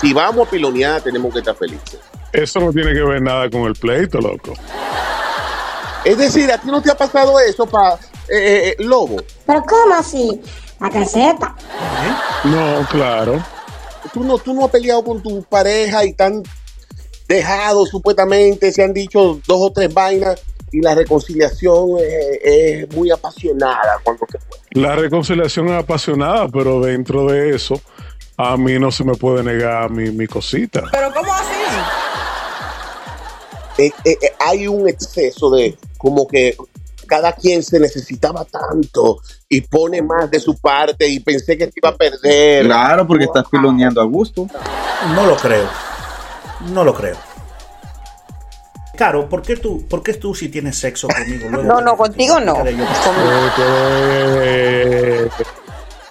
Si 0.00 0.14
vamos 0.14 0.48
a 0.48 0.50
pilonear, 0.50 1.02
tenemos 1.02 1.30
que 1.34 1.40
estar 1.40 1.54
felices. 1.54 1.98
Eso 2.32 2.60
no 2.60 2.72
tiene 2.72 2.92
que 2.92 3.02
ver 3.02 3.22
nada 3.22 3.50
con 3.50 3.62
el 3.62 3.74
pleito, 3.74 4.20
loco. 4.20 4.54
Es 6.04 6.16
decir, 6.16 6.50
¿a 6.50 6.58
ti 6.58 6.68
no 6.68 6.80
te 6.80 6.90
ha 6.90 6.96
pasado 6.96 7.38
eso, 7.40 7.66
pa, 7.66 7.98
eh, 8.28 8.74
eh, 8.78 8.82
Lobo? 8.82 9.16
¿Pero 9.46 9.62
cómo 9.68 9.94
así? 9.94 10.40
La 10.80 10.88
caseta. 10.88 11.54
No, 12.44 12.86
claro. 12.90 13.44
¿Tú 14.12 14.24
no, 14.24 14.38
tú 14.38 14.54
no 14.54 14.64
has 14.64 14.70
peleado 14.70 15.04
con 15.04 15.22
tu 15.22 15.42
pareja 15.42 16.04
y 16.04 16.14
tan 16.14 16.42
dejado 17.28 17.86
supuestamente, 17.86 18.72
se 18.72 18.82
han 18.82 18.92
dicho 18.92 19.40
dos 19.46 19.60
o 19.60 19.72
tres 19.72 19.92
vainas 19.92 20.42
y 20.72 20.80
la 20.80 20.94
reconciliación 20.94 21.98
eh, 22.00 22.40
es 22.84 22.96
muy 22.96 23.10
apasionada 23.10 23.98
cuando 24.02 24.26
se 24.30 24.38
fue. 24.38 24.58
La 24.70 24.96
reconciliación 24.96 25.68
es 25.68 25.74
apasionada, 25.74 26.48
pero 26.48 26.80
dentro 26.80 27.26
de 27.26 27.54
eso, 27.54 27.80
a 28.36 28.56
mí 28.56 28.78
no 28.78 28.90
se 28.90 29.04
me 29.04 29.14
puede 29.14 29.42
negar 29.42 29.90
mi, 29.90 30.10
mi 30.10 30.26
cosita. 30.26 30.84
Pero 30.90 31.12
¿cómo 31.12 31.32
así? 31.32 31.99
Eh, 33.80 33.92
eh, 34.04 34.18
eh, 34.20 34.32
hay 34.38 34.68
un 34.68 34.86
exceso 34.86 35.50
de 35.50 35.74
como 35.96 36.28
que 36.28 36.54
cada 37.06 37.32
quien 37.32 37.62
se 37.62 37.80
necesitaba 37.80 38.44
tanto 38.44 39.20
y 39.48 39.62
pone 39.62 40.02
más 40.02 40.30
de 40.30 40.38
su 40.38 40.58
parte 40.58 41.08
y 41.08 41.20
pensé 41.20 41.56
que 41.56 41.66
te 41.66 41.72
iba 41.76 41.88
a 41.88 41.96
perder. 41.96 42.66
Claro, 42.66 43.06
porque 43.06 43.24
estás 43.24 43.44
piloneando 43.50 44.02
a 44.02 44.04
gusto. 44.04 44.46
No 45.14 45.24
lo 45.24 45.34
creo. 45.36 45.66
No 46.74 46.84
lo 46.84 46.92
creo. 46.94 47.16
Caro, 48.98 49.30
¿por 49.30 49.40
qué 49.40 49.56
tú, 49.56 49.88
por 49.88 50.02
qué 50.02 50.12
tú 50.12 50.34
si 50.34 50.50
tienes 50.50 50.76
sexo 50.76 51.08
conmigo? 51.08 51.48
luego 51.48 51.66
No, 51.66 51.80
no, 51.80 51.96
contigo 51.96 52.38
no. 52.38 52.62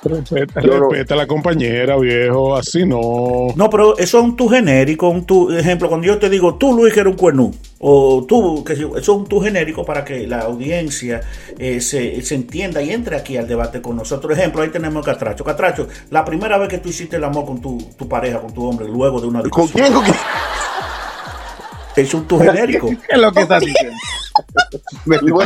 Yo- 0.03 0.09
respeta, 0.15 0.61
no- 0.61 0.89
a 0.91 1.15
la 1.15 1.27
compañera, 1.27 1.97
viejo. 1.97 2.55
Así 2.55 2.85
no. 2.85 3.47
No, 3.55 3.69
pero 3.69 3.97
eso 3.97 4.17
es 4.19 4.23
un 4.23 4.35
tu 4.35 4.47
genérico, 4.47 5.09
un 5.09 5.25
tu 5.25 5.51
ejemplo. 5.51 5.89
Cuando 5.89 6.07
yo 6.07 6.17
te 6.17 6.29
digo, 6.29 6.55
tú 6.55 6.73
Luis 6.73 6.93
que 6.93 7.01
eres 7.01 7.11
un 7.11 7.17
cuernú, 7.17 7.51
o 7.79 8.25
tú, 8.27 8.63
que 8.63 8.75
si- 8.75 8.83
eso 8.83 8.97
es 8.97 9.09
un 9.09 9.27
tu 9.27 9.39
genérico 9.41 9.83
para 9.85 10.03
que 10.05 10.25
la 10.27 10.39
audiencia 10.41 11.21
eh, 11.57 11.81
se, 11.81 12.21
se 12.21 12.35
entienda 12.35 12.81
y 12.81 12.91
entre 12.91 13.17
aquí 13.17 13.35
al 13.37 13.47
debate 13.47 13.81
con 13.81 13.95
nosotros. 13.97 14.37
Ejemplo, 14.37 14.61
ahí 14.61 14.69
tenemos 14.69 15.05
a 15.07 15.11
Catracho. 15.11 15.43
Catracho, 15.43 15.87
la 16.11 16.23
primera 16.23 16.57
vez 16.57 16.69
que 16.69 16.77
tú 16.77 16.89
hiciste 16.89 17.17
el 17.17 17.23
amor 17.23 17.45
con 17.45 17.59
tu, 17.61 17.77
tu 17.97 18.07
pareja, 18.07 18.39
con 18.39 18.53
tu 18.53 18.65
hombre, 18.65 18.87
luego 18.87 19.19
de 19.19 19.27
una 19.27 19.39
¿Con 19.41 19.49
discusión, 19.49 19.81
quién? 19.81 19.93
¿Con 19.93 20.03
quién? 20.03 20.15
Es 21.95 22.13
un 22.13 22.27
tu 22.27 22.39
genérico. 22.39 22.89
¿Qué 22.89 22.97
es 23.09 23.17
lo 23.17 23.31
que 23.31 23.41
estás 23.41 23.61
diciendo? 23.61 23.97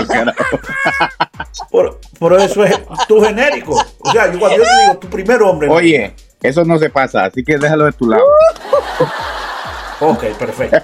Carajo. 0.08 0.60
Por, 1.72 2.00
por 2.20 2.42
eso 2.42 2.64
es 2.64 2.80
tu 3.08 3.22
genérico. 3.22 3.82
O 4.00 4.12
sea, 4.12 4.32
yo 4.32 4.40
cuando 4.40 4.58
yo 4.58 4.64
te 4.64 4.82
digo 4.82 4.98
tu 5.00 5.10
primer 5.10 5.42
hombre. 5.42 5.70
Oye, 5.70 6.16
eso 6.42 6.64
no 6.66 6.78
se 6.78 6.90
pasa, 6.90 7.26
así 7.26 7.44
que 7.44 7.58
déjalo 7.58 7.86
de 7.86 7.92
tu 7.94 8.08
lado. 8.08 8.24
Ok, 10.00 10.24
perfecto. 10.38 10.78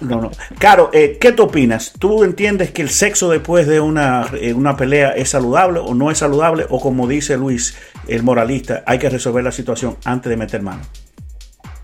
No, 0.00 0.20
no. 0.20 0.30
Caro, 0.58 0.90
eh, 0.92 1.18
¿qué 1.20 1.30
tú 1.30 1.44
opinas? 1.44 1.92
¿Tú 1.98 2.24
entiendes 2.24 2.72
que 2.72 2.82
el 2.82 2.90
sexo 2.90 3.30
después 3.30 3.68
de 3.68 3.80
una, 3.80 4.26
eh, 4.40 4.52
una 4.54 4.76
pelea 4.76 5.10
es 5.10 5.28
saludable 5.30 5.78
o 5.78 5.94
no 5.94 6.10
es 6.10 6.18
saludable? 6.18 6.66
O 6.68 6.80
como 6.80 7.06
dice 7.06 7.36
Luis, 7.36 7.76
el 8.08 8.24
moralista, 8.24 8.82
hay 8.86 8.98
que 8.98 9.08
resolver 9.08 9.44
la 9.44 9.52
situación 9.52 9.98
antes 10.04 10.30
de 10.30 10.36
meter 10.36 10.62
mano. 10.62 10.82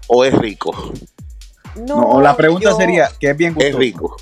¿O 0.09 0.25
es 0.25 0.35
rico? 0.35 0.93
No, 1.77 2.21
la 2.21 2.37
pregunta 2.37 2.71
yo- 2.71 2.77
sería, 2.77 3.11
¿qué 3.21 3.31
es 3.31 3.37
bien 3.37 3.51
Es 3.53 3.57
gustoso? 3.75 3.79
rico. 3.79 4.17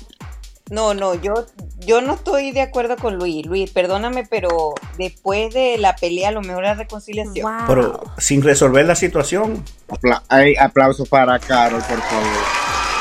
No, 0.69 0.93
no, 0.93 1.13
yo, 1.15 1.45
yo 1.85 2.01
no 2.01 2.13
estoy 2.13 2.51
de 2.51 2.61
acuerdo 2.61 2.95
con 2.95 3.15
Luis. 3.17 3.45
Luis, 3.45 3.69
perdóname, 3.69 4.25
pero 4.27 4.73
después 4.97 5.53
de 5.53 5.77
la 5.77 5.95
pelea, 5.95 6.31
lo 6.31 6.41
mejor 6.41 6.63
es 6.63 6.69
la 6.69 6.75
reconciliación. 6.75 7.45
Wow. 7.45 7.67
Pero 7.67 8.03
sin 8.17 8.41
resolver 8.41 8.85
la 8.85 8.95
situación, 8.95 9.63
Apla- 9.89 10.23
ay, 10.29 10.55
aplausos 10.55 11.07
para 11.09 11.37
Carol, 11.37 11.81
por 11.81 12.01
favor. 12.01 12.27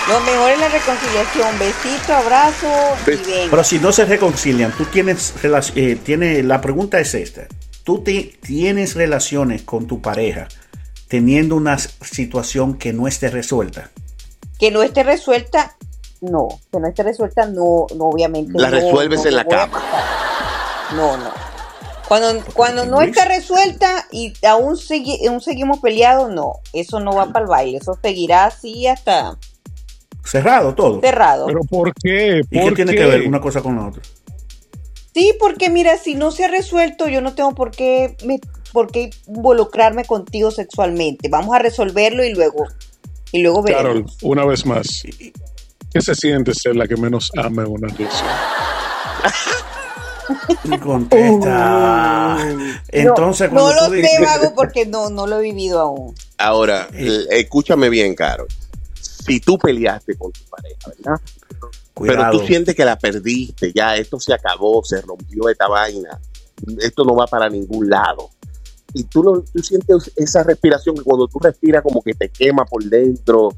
Lo 0.09 0.21
mejor 0.21 0.51
es 0.51 0.59
la 0.59 0.69
reconciliación. 0.69 1.59
Besito, 1.61 2.13
abrazo 2.13 2.67
y 3.07 3.11
Bes- 3.11 3.27
ven. 3.27 3.51
pero 3.51 3.63
si 3.65 3.79
no 3.79 3.93
se 3.93 4.05
reconcilian, 4.05 4.73
tú 4.73 4.85
tienes, 4.87 5.33
eh, 5.77 5.97
tiene, 6.05 6.43
la 6.43 6.61
pregunta 6.61 6.99
es 6.99 7.15
esta. 7.15 7.43
Tú 7.85 8.03
te- 8.03 8.37
tienes 8.43 8.97
relaciones 8.97 9.63
con 9.63 9.87
tu 9.87 10.03
pareja 10.03 10.49
teniendo 11.09 11.55
una 11.57 11.79
situación 11.79 12.75
que 12.75 12.93
no 12.93 13.07
esté 13.07 13.31
resuelta. 13.31 13.91
Que 14.62 14.71
no 14.71 14.85
esté 14.85 15.02
resuelta, 15.02 15.76
no. 16.21 16.47
Que 16.71 16.78
no 16.78 16.87
esté 16.87 17.02
resuelta, 17.02 17.47
no, 17.47 17.87
no 17.97 18.04
obviamente. 18.04 18.52
La 18.54 18.71
no, 18.71 18.76
resuelves 18.76 19.25
no 19.25 19.28
en 19.31 19.35
la 19.35 19.45
cama. 19.45 19.83
No, 20.95 21.16
no. 21.16 21.31
Cuando, 22.07 22.45
cuando 22.54 22.87
no 22.87 23.02
está 23.02 23.25
resuelta 23.25 24.07
y 24.12 24.33
aún, 24.47 24.76
segui- 24.76 25.26
aún 25.28 25.40
seguimos 25.40 25.81
peleados, 25.81 26.31
no. 26.31 26.61
Eso 26.73 27.00
no 27.00 27.11
va 27.12 27.33
para 27.33 27.42
el 27.42 27.49
baile. 27.49 27.78
Eso 27.78 27.99
seguirá 28.00 28.45
así 28.45 28.87
hasta 28.87 29.37
Cerrado 30.25 30.76
todo. 30.76 31.00
cerrado. 31.00 31.47
¿Pero 31.47 31.62
por 31.69 31.92
qué? 31.95 32.42
¿Y 32.49 32.57
qué 32.57 32.62
¿Por 32.62 32.75
tiene 32.76 32.95
que 32.95 33.04
ver 33.04 33.26
una 33.26 33.40
cosa 33.40 33.62
con 33.62 33.75
la 33.75 33.88
otra? 33.88 34.00
Sí, 35.12 35.35
porque 35.40 35.71
mira, 35.71 35.97
si 35.97 36.14
no 36.14 36.31
se 36.31 36.45
ha 36.45 36.49
resuelto, 36.49 37.09
yo 37.09 37.21
no 37.21 37.35
tengo 37.35 37.52
por 37.57 37.73
qué, 37.73 38.16
me- 38.25 38.38
por 38.73 38.92
qué 38.92 39.11
involucrarme 39.26 40.04
contigo 40.04 40.52
sexualmente. 40.52 41.28
Vamos 41.28 41.52
a 41.52 41.59
resolverlo 41.59 42.23
y 42.25 42.33
luego, 42.33 42.66
y 43.33 43.43
luego 43.43 43.62
veremos. 43.62 43.83
Carol, 43.83 44.07
una 44.23 44.45
vez 44.45 44.65
más. 44.67 45.03
¿Qué 45.93 46.01
se 46.01 46.15
siente 46.15 46.55
ser 46.55 46.77
la 46.77 46.87
que 46.87 46.97
menos 46.97 47.31
ama 47.37 47.62
en 47.62 47.69
una 47.71 47.89
relación? 47.89 48.29
Y 50.65 50.79
contesta. 50.79 52.39
Entonces, 52.89 53.51
no, 53.53 53.61
cuando 53.61 53.83
no 53.83 53.89
lo 53.89 53.95
dices- 53.95 54.11
sé, 54.17 54.25
Vago, 54.25 54.55
porque 54.55 54.87
no, 54.87 55.11
no 55.11 55.27
lo 55.27 55.39
he 55.41 55.43
vivido 55.43 55.81
aún. 55.81 56.15
Ahora, 56.39 56.89
Eh. 56.95 57.27
escúchame 57.31 57.89
bien, 57.91 58.15
Carol. 58.15 58.47
Si 58.95 59.41
tú 59.41 59.59
peleaste 59.59 60.17
con 60.17 60.33
tu 60.33 60.41
pareja, 60.49 60.79
¿verdad? 60.97 61.21
Pero 61.95 62.31
tú 62.31 62.47
sientes 62.47 62.75
que 62.75 62.85
la 62.85 62.97
perdiste, 62.99 63.73
ya 63.75 63.97
esto 63.97 64.19
se 64.19 64.33
acabó, 64.33 64.83
se 64.85 65.01
rompió 65.03 65.49
esta 65.51 65.69
vaina, 65.69 66.19
esto 66.81 67.05
no 67.05 67.15
va 67.15 67.27
para 67.27 67.49
ningún 67.51 67.91
lado. 67.91 68.31
Y 68.95 69.05
tú, 69.05 69.23
no, 69.23 69.43
tú 69.43 69.63
sientes 69.63 70.13
esa 70.17 70.43
respiración 70.43 70.97
que 70.97 71.03
cuando 71.03 71.29
tú 71.29 71.39
respiras 71.39 71.83
como 71.83 72.03
que 72.03 72.15
te 72.15 72.29
quema 72.29 72.65
por 72.65 72.85
dentro 72.85 73.51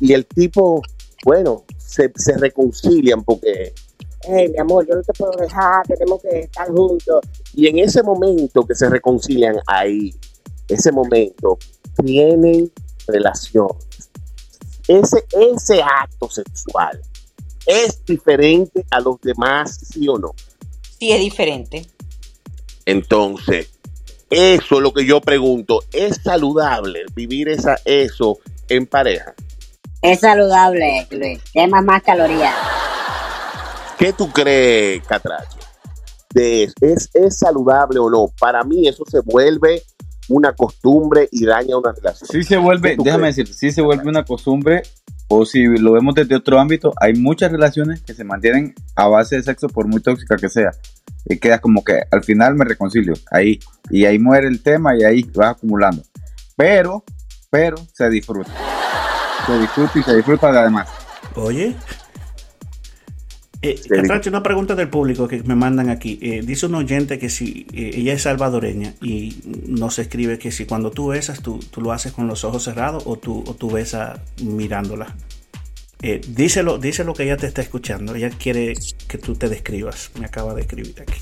y 0.00 0.12
el 0.12 0.26
tipo, 0.26 0.82
bueno, 1.24 1.64
se, 1.76 2.10
se 2.16 2.36
reconcilian 2.38 3.22
porque, 3.24 3.74
hey, 4.22 4.48
mi 4.48 4.58
amor, 4.58 4.86
yo 4.88 4.94
no 4.94 5.02
te 5.02 5.12
puedo 5.12 5.32
dejar, 5.32 5.86
tenemos 5.86 6.22
que 6.22 6.40
estar 6.40 6.68
juntos. 6.68 7.20
Y 7.54 7.66
en 7.66 7.78
ese 7.78 8.02
momento 8.02 8.66
que 8.66 8.74
se 8.74 8.88
reconcilian 8.88 9.56
ahí, 9.66 10.14
ese 10.68 10.92
momento, 10.92 11.58
tienen 12.02 12.72
relaciones. 13.06 14.10
Ese, 14.88 15.24
ese 15.32 15.82
acto 15.82 16.28
sexual 16.30 17.00
es 17.66 18.04
diferente 18.04 18.84
a 18.90 19.00
los 19.00 19.20
demás, 19.20 19.78
sí 19.92 20.08
o 20.08 20.18
no. 20.18 20.34
Sí, 20.98 21.12
es 21.12 21.20
diferente. 21.20 21.86
Entonces, 22.84 23.70
eso 24.30 24.76
es 24.76 24.82
lo 24.82 24.92
que 24.92 25.04
yo 25.04 25.20
pregunto. 25.20 25.80
¿Es 25.92 26.20
saludable 26.22 27.04
vivir 27.14 27.48
esa, 27.48 27.76
eso 27.84 28.38
en 28.68 28.86
pareja? 28.86 29.34
Es 30.02 30.20
saludable, 30.20 31.06
Luis. 31.10 31.40
Quema 31.52 31.82
más 31.82 32.02
calorías. 32.02 32.54
¿Qué 33.98 34.12
tú 34.12 34.30
crees, 34.30 35.04
Catracho? 35.04 35.58
De 36.32 36.64
eso? 36.64 36.74
¿Es, 36.80 37.10
¿Es 37.12 37.38
saludable 37.38 37.98
o 37.98 38.08
no? 38.08 38.28
Para 38.38 38.62
mí 38.64 38.88
eso 38.88 39.04
se 39.10 39.20
vuelve 39.20 39.82
una 40.28 40.52
costumbre 40.52 41.28
y 41.32 41.44
daña 41.44 41.76
una 41.76 41.92
relación. 41.92 42.28
Si 42.30 42.42
se 42.44 42.56
vuelve, 42.56 42.90
¿Qué 42.90 42.96
tú 42.96 43.02
déjame 43.02 43.24
crees? 43.24 43.36
decir, 43.36 43.54
si 43.54 43.72
se 43.72 43.82
vuelve 43.82 44.08
una 44.08 44.24
costumbre, 44.24 44.82
o 45.28 45.44
si 45.44 45.64
lo 45.64 45.92
vemos 45.92 46.14
desde 46.14 46.34
otro 46.34 46.58
ámbito, 46.58 46.92
hay 47.00 47.14
muchas 47.14 47.52
relaciones 47.52 48.00
que 48.00 48.14
se 48.14 48.24
mantienen 48.24 48.74
a 48.96 49.06
base 49.06 49.36
de 49.36 49.42
sexo 49.42 49.68
por 49.68 49.86
muy 49.86 50.00
tóxica 50.00 50.36
que 50.36 50.48
sea. 50.48 50.72
Y 51.26 51.38
queda 51.38 51.58
como 51.58 51.84
que 51.84 52.02
al 52.10 52.24
final 52.24 52.54
me 52.54 52.64
reconcilio, 52.64 53.14
ahí. 53.30 53.60
Y 53.90 54.04
ahí 54.04 54.18
muere 54.18 54.48
el 54.48 54.62
tema 54.62 54.96
y 54.96 55.04
ahí 55.04 55.22
va 55.38 55.50
acumulando. 55.50 56.02
Pero, 56.56 57.04
pero 57.50 57.76
se 57.92 58.08
disfruta. 58.10 58.50
Se 59.46 59.58
disfruta 59.58 59.98
y 59.98 60.02
se 60.02 60.16
disfruta 60.16 60.48
además. 60.48 60.88
Oye. 61.34 61.74
Eh, 63.62 63.78
una 64.28 64.42
pregunta 64.42 64.74
del 64.74 64.88
público 64.88 65.28
que 65.28 65.42
me 65.42 65.54
mandan 65.54 65.90
aquí. 65.90 66.18
Eh, 66.22 66.40
dice 66.42 66.66
un 66.66 66.76
oyente 66.76 67.18
que 67.18 67.28
si 67.28 67.66
eh, 67.74 67.90
ella 67.94 68.14
es 68.14 68.22
salvadoreña 68.22 68.94
y 69.02 69.36
nos 69.66 69.98
escribe 69.98 70.38
que 70.38 70.50
si 70.50 70.64
cuando 70.64 70.90
tú 70.90 71.08
besas, 71.08 71.42
tú, 71.42 71.60
tú 71.70 71.82
lo 71.82 71.92
haces 71.92 72.12
con 72.12 72.26
los 72.26 72.44
ojos 72.44 72.64
cerrados 72.64 73.02
o 73.06 73.16
tú, 73.16 73.44
o 73.46 73.54
tú 73.54 73.70
besas 73.70 74.18
mirándola. 74.42 75.14
Eh, 76.02 76.20
díselo, 76.28 76.78
díselo 76.78 77.12
que 77.14 77.24
ella 77.24 77.36
te 77.36 77.46
está 77.46 77.60
escuchando. 77.62 78.14
Ella 78.14 78.30
quiere 78.30 78.74
que 79.06 79.18
tú 79.18 79.34
te 79.36 79.48
describas. 79.48 80.10
Me 80.18 80.26
acaba 80.26 80.54
de 80.54 80.62
escribir 80.62 80.94
aquí. 81.00 81.20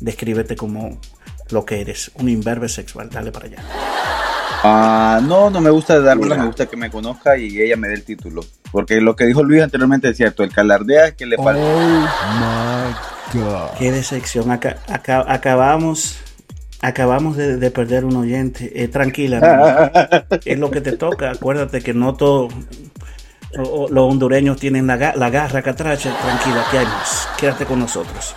Descríbete 0.00 0.56
como 0.56 0.98
lo 1.50 1.64
que 1.64 1.80
eres, 1.80 2.10
un 2.14 2.28
imberbe 2.28 2.68
sexual. 2.68 3.08
Dale 3.10 3.30
para 3.32 3.46
allá. 3.46 3.58
Ah, 4.64 5.20
no, 5.22 5.50
no 5.50 5.60
me 5.60 5.70
gusta 5.70 5.98
dármela, 6.00 6.36
me 6.36 6.46
gusta 6.46 6.66
que 6.66 6.76
me 6.76 6.88
conozca 6.90 7.36
y 7.36 7.60
ella 7.60 7.76
me 7.76 7.88
dé 7.88 7.94
el 7.94 8.04
título. 8.04 8.44
Porque 8.70 9.00
lo 9.00 9.16
que 9.16 9.26
dijo 9.26 9.42
Luis 9.42 9.60
anteriormente 9.62 10.08
es 10.08 10.16
cierto, 10.16 10.44
el 10.44 10.52
calardea 10.52 11.08
es 11.08 11.14
que 11.14 11.26
le 11.26 11.36
falta. 11.36 11.60
my 13.34 13.40
God. 13.40 13.70
Qué 13.78 13.90
decepción. 13.90 14.50
Aca- 14.52 14.78
aca- 14.88 15.24
acabamos, 15.26 16.18
acabamos 16.80 17.36
de, 17.36 17.56
de 17.56 17.70
perder 17.72 18.04
un 18.04 18.14
oyente. 18.16 18.82
Eh, 18.82 18.88
tranquila, 18.88 19.90
es 20.44 20.58
lo 20.58 20.70
que 20.70 20.80
te 20.80 20.92
toca. 20.92 21.32
Acuérdate 21.32 21.80
que 21.82 21.92
no 21.92 22.14
los 23.54 24.10
hondureños 24.10 24.58
tienen 24.58 24.86
la, 24.86 25.14
la 25.16 25.30
garra 25.30 25.62
catracha. 25.62 26.16
Tranquila, 26.20 26.66
que 26.70 26.78
hay 26.78 26.86
más. 26.86 27.28
Quédate 27.38 27.66
con 27.66 27.78
nosotros. 27.78 28.34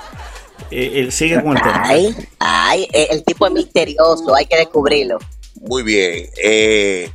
Eh, 0.72 1.06
eh, 1.08 1.12
sigue 1.12 1.42
con 1.42 1.56
el 1.56 1.62
tema. 1.62 1.84
Ay, 1.86 2.16
ay, 2.40 2.88
eh, 2.92 3.08
el 3.12 3.24
tipo 3.24 3.46
es 3.46 3.54
misterioso, 3.54 4.34
hay 4.36 4.46
que 4.46 4.58
descubrirlo. 4.58 5.20
Muy 5.62 5.84
bien. 5.84 6.30
eh, 6.44 7.12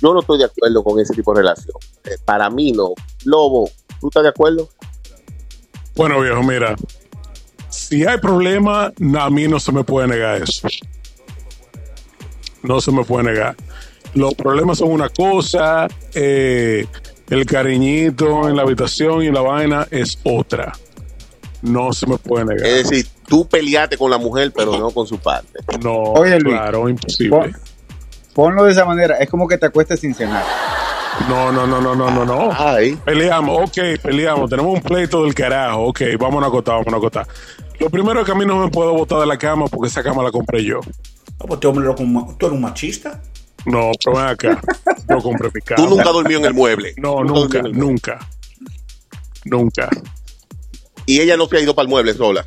yo 0.00 0.14
no 0.14 0.20
estoy 0.20 0.38
de 0.38 0.44
acuerdo 0.44 0.84
con 0.84 1.00
ese 1.00 1.12
tipo 1.14 1.34
de 1.34 1.40
relación. 1.40 1.76
Eh, 2.04 2.16
para 2.24 2.48
mí 2.50 2.72
no. 2.72 2.94
Lobo, 3.24 3.68
¿tú 4.00 4.08
estás 4.08 4.22
de 4.22 4.28
acuerdo? 4.28 4.68
Bueno, 5.96 6.20
viejo, 6.20 6.42
mira. 6.42 6.76
Si 7.68 8.06
hay 8.06 8.18
problema, 8.18 8.92
no, 8.98 9.20
a 9.20 9.30
mí 9.30 9.48
no 9.48 9.58
se 9.58 9.72
me 9.72 9.82
puede 9.84 10.06
negar 10.06 10.42
eso. 10.42 10.68
No 12.62 12.80
se 12.80 12.92
me 12.92 13.04
puede 13.04 13.24
negar. 13.24 13.56
Los 14.14 14.34
problemas 14.34 14.78
son 14.78 14.90
una 14.92 15.08
cosa, 15.08 15.88
eh, 16.14 16.86
el 17.30 17.44
cariñito 17.46 18.48
en 18.48 18.56
la 18.56 18.62
habitación 18.62 19.22
y 19.22 19.30
la 19.30 19.40
vaina 19.40 19.86
es 19.90 20.18
otra. 20.24 20.72
No 21.62 21.92
se 21.92 22.06
me 22.06 22.18
puede 22.18 22.44
negar. 22.44 22.66
Es 22.66 22.88
decir, 22.88 23.06
tú 23.26 23.46
peleaste 23.48 23.96
con 23.98 24.10
la 24.10 24.18
mujer, 24.18 24.52
pero 24.54 24.78
no 24.78 24.90
con 24.90 25.06
su 25.06 25.18
parte. 25.18 25.58
No, 25.82 25.92
Oye, 26.12 26.38
Luis. 26.40 26.54
claro, 26.56 26.88
imposible. 26.88 27.30
Pon- 27.36 27.56
Ponlo 28.34 28.64
de 28.64 28.70
esa 28.72 28.84
manera, 28.84 29.16
es 29.16 29.28
como 29.28 29.48
que 29.48 29.58
te 29.58 29.66
acuestes 29.66 29.98
sin 29.98 30.14
cenar. 30.14 30.44
No, 31.28 31.50
no, 31.50 31.66
no, 31.66 31.80
no, 31.80 31.96
no, 31.96 32.08
no, 32.12 32.24
no. 32.24 32.50
Ay, 32.56 32.94
Peleamos, 33.04 33.68
ok, 33.68 34.00
peleamos. 34.00 34.48
Tenemos 34.48 34.72
un 34.76 34.80
pleito 34.80 35.24
del 35.24 35.34
carajo. 35.34 35.86
Ok, 35.86 36.02
vamos 36.20 36.44
a 36.44 36.46
acotar, 36.46 36.76
vamos 36.76 36.94
a 36.94 36.96
acotar. 36.98 37.26
Lo 37.80 37.90
primero 37.90 38.20
es 38.20 38.26
que 38.26 38.30
a 38.30 38.36
mí 38.36 38.46
no 38.46 38.56
me 38.64 38.70
puedo 38.70 38.92
botar 38.94 39.18
de 39.18 39.26
la 39.26 39.36
cama 39.36 39.66
porque 39.66 39.88
esa 39.88 40.04
cama 40.04 40.22
la 40.22 40.30
compré 40.30 40.62
yo. 40.62 40.78
Ah, 41.40 41.44
pues, 41.48 41.64
hombre 41.64 41.84
lo 41.84 41.96
como- 41.96 42.36
¿Tú 42.38 42.46
eres 42.46 42.54
un 42.56 42.62
machista? 42.62 43.20
No, 43.66 43.90
pero 44.04 44.16
ven 44.18 44.26
acá. 44.26 44.60
Yo 45.08 45.22
compré 45.22 45.50
mi 45.54 45.60
cama. 45.60 45.76
tú 45.82 45.88
nunca 45.96 46.10
dormido 46.10 46.40
en 46.40 46.46
el 46.46 46.54
mueble. 46.54 46.94
No, 46.98 47.22
Nunca 47.24 47.62
nunca, 47.62 47.78
nunca. 47.78 48.28
Nunca. 49.44 49.88
Y 51.06 51.20
ella 51.20 51.36
no 51.36 51.46
se 51.46 51.56
ha 51.56 51.60
ido 51.60 51.74
para 51.74 51.84
el 51.84 51.88
mueble 51.90 52.12
sola. 52.14 52.44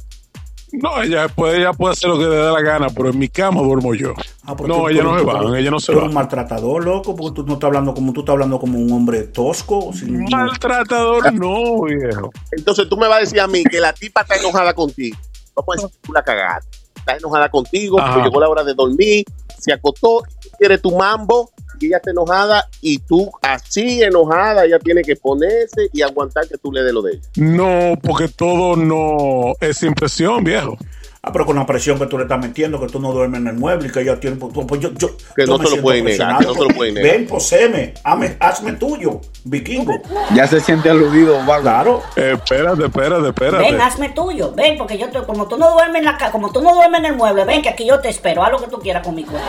No, 0.74 1.02
ella 1.02 1.28
puede, 1.28 1.58
ella 1.58 1.74
puede 1.74 1.94
hacer 1.94 2.10
lo 2.10 2.18
que 2.18 2.24
le 2.26 2.36
dé 2.36 2.50
la 2.52 2.62
gana, 2.62 2.88
pero 2.96 3.10
en 3.10 3.20
mi 3.20 3.28
cama 3.28 3.62
duermo 3.62 3.94
yo. 3.94 4.14
Ah, 4.44 4.56
no, 4.58 4.66
tú- 4.76 4.88
ella 4.88 5.02
tú- 5.02 5.08
no 5.10 5.18
se 5.20 5.26
tú- 5.26 5.28
va, 5.28 5.60
ella 5.60 5.72
no 5.72 5.80
se 5.82 5.86
tú 5.88 5.92
eres 5.94 6.04
va. 6.04 6.08
un 6.08 6.14
maltratador, 6.14 6.86
loco, 6.86 7.14
porque 7.16 7.36
tú 7.36 7.46
no 7.46 7.54
estás 7.56 7.68
hablando 7.68 7.94
como 7.94 8.14
tú 8.14 8.22
estás 8.22 8.34
hablando 8.34 8.58
como 8.60 8.80
un 8.80 8.90
hombre 8.94 9.24
tosco. 9.24 9.92
sin- 9.92 10.24
Maltratador, 10.30 11.34
no, 11.34 11.82
viejo. 11.84 12.32
Entonces 12.54 12.88
tú 12.88 12.96
me 12.96 13.08
vas 13.10 13.18
a 13.18 13.22
decir 13.22 13.42
a 13.42 13.48
mí 13.48 13.64
que 13.66 13.82
la 13.82 13.92
tipa 13.92 14.22
está 14.22 14.38
enojada 14.38 14.74
contigo. 14.74 15.18
Vamos 15.56 15.70
a 15.70 15.82
decir 15.82 15.90
que 16.00 16.08
tú 16.08 16.14
la 16.14 16.24
cagaste. 16.24 16.78
Está 16.96 17.18
enojada 17.18 17.50
contigo, 17.50 17.98
porque 17.98 18.22
llegó 18.30 18.40
la 18.40 18.48
hora 18.48 18.64
de 18.64 18.74
dormir, 18.74 19.26
se 19.60 19.74
acostó, 19.74 20.24
quiere 20.58 20.78
tu 20.78 20.96
mambo, 20.96 21.52
ella 21.88 21.98
está 21.98 22.12
enojada, 22.12 22.68
y 22.82 23.00
tú 23.00 23.32
así 23.42 24.02
enojada, 24.04 24.66
ella 24.66 24.80
tiene 24.80 25.02
que 25.02 25.16
ponerse 25.16 25.90
y 25.94 26.02
aguantar 26.02 26.48
que 26.48 26.58
tú 26.58 26.72
le 26.72 26.84
des 26.84 26.94
lo 26.94 27.02
de 27.02 27.14
ella. 27.14 27.22
No, 27.36 27.98
porque 28.02 28.28
todo 28.28 28.76
no 28.76 29.54
es 29.60 29.84
impresión, 29.84 30.44
viejo. 30.44 30.78
Ah, 31.24 31.32
pero 31.32 31.46
con 31.46 31.56
la 31.56 31.68
presión 31.68 32.00
que 32.00 32.08
tú 32.08 32.18
le 32.18 32.24
estás 32.24 32.40
metiendo, 32.40 32.80
que 32.80 32.88
tú 32.88 33.00
no 33.00 33.12
duermes 33.14 33.42
en 33.42 33.48
el 33.50 33.54
mueble 33.54 33.88
y 33.88 33.92
que 33.92 34.02
ella 34.02 34.20
tiene. 34.20 34.38
Pues, 34.38 34.66
pues 34.68 34.82
yo, 34.82 34.90
yo, 34.94 35.16
Que 35.36 35.46
yo 35.46 35.56
no 35.56 35.60
te 35.64 35.76
lo 35.76 35.82
pueden 35.84 36.06
negar, 36.06 36.40
que 36.40 36.46
no 36.48 36.54
te 36.54 36.64
lo 36.64 36.68
pueden 36.70 36.96
negar. 36.96 37.12
Ven, 37.12 37.28
poseme, 37.28 37.94
hazme, 38.04 38.38
hazme 38.40 38.72
tuyo, 38.74 39.22
vikingo. 39.44 39.94
Ya 40.34 40.48
se 40.48 40.60
siente 40.60 40.90
aludido, 40.90 41.38
vago. 41.46 41.62
Claro. 41.62 42.02
Eh, 42.16 42.32
espérate, 42.42 42.86
espérate, 42.86 43.28
espérate. 43.28 43.72
Ven, 43.72 43.80
hazme 43.82 44.10
tuyo, 44.10 44.52
ven, 44.56 44.80
porque 44.80 44.98
yo 44.98 45.10
te, 45.12 45.22
como 45.22 45.48
tú 45.48 45.58
no 45.60 45.70
duermes 45.74 46.00
en 46.00 46.06
la 46.06 46.18
ca- 46.18 46.32
como 46.32 46.52
tú 46.52 46.60
no 46.60 46.74
duermes 46.74 47.02
en 47.02 47.06
el 47.06 47.16
mueble, 47.16 47.46
ven 47.46 47.62
que 47.62 47.70
aquí 47.70 47.86
yo 47.86 48.00
te 48.00 48.10
espero, 48.10 48.44
haz 48.44 48.52
lo 48.54 48.58
que 48.60 48.68
tú 48.72 48.80
quieras 48.80 49.06
con 49.06 49.14
mi 49.14 49.24
cuerpo. 49.24 49.48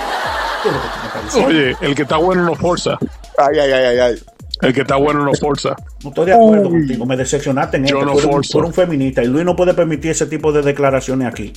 ¿Qué 0.63 0.69
es 0.69 0.75
lo 0.75 0.81
que 0.83 0.89
tú 0.89 0.95
me 1.01 1.07
estás 1.07 1.25
diciendo? 1.25 1.49
Oye, 1.49 1.77
el 1.89 1.95
que 1.95 2.03
está 2.03 2.17
bueno 2.19 2.43
no 2.43 2.55
forza. 2.55 2.99
Ay, 3.39 3.59
ay, 3.59 3.73
ay, 3.73 3.85
ay, 3.87 3.99
ay. 3.99 4.23
El 4.63 4.73
que 4.73 4.83
está 4.83 4.97
bueno 4.97 5.25
no 5.25 5.33
forza. 5.35 5.75
No 6.03 6.11
estoy 6.11 6.27
de 6.27 6.33
acuerdo 6.35 6.71
contigo, 6.71 7.05
me 7.07 7.17
decepcionaste 7.17 7.77
en 7.79 7.87
Yo 7.87 7.97
esto. 7.99 8.07
no 8.07 8.13
tú, 8.13 8.19
eres, 8.37 8.55
un- 8.55 8.65
un 8.67 8.73
feminista 8.75 9.23
y 9.23 9.27
Luis 9.27 9.45
no 9.45 9.57
puede 9.57 9.75
permitir 9.75 10.13
ese 10.13 10.27
tipo 10.27 10.53
de 10.53 10.63
declaraciones 10.63 11.27
aquí. 11.29 11.53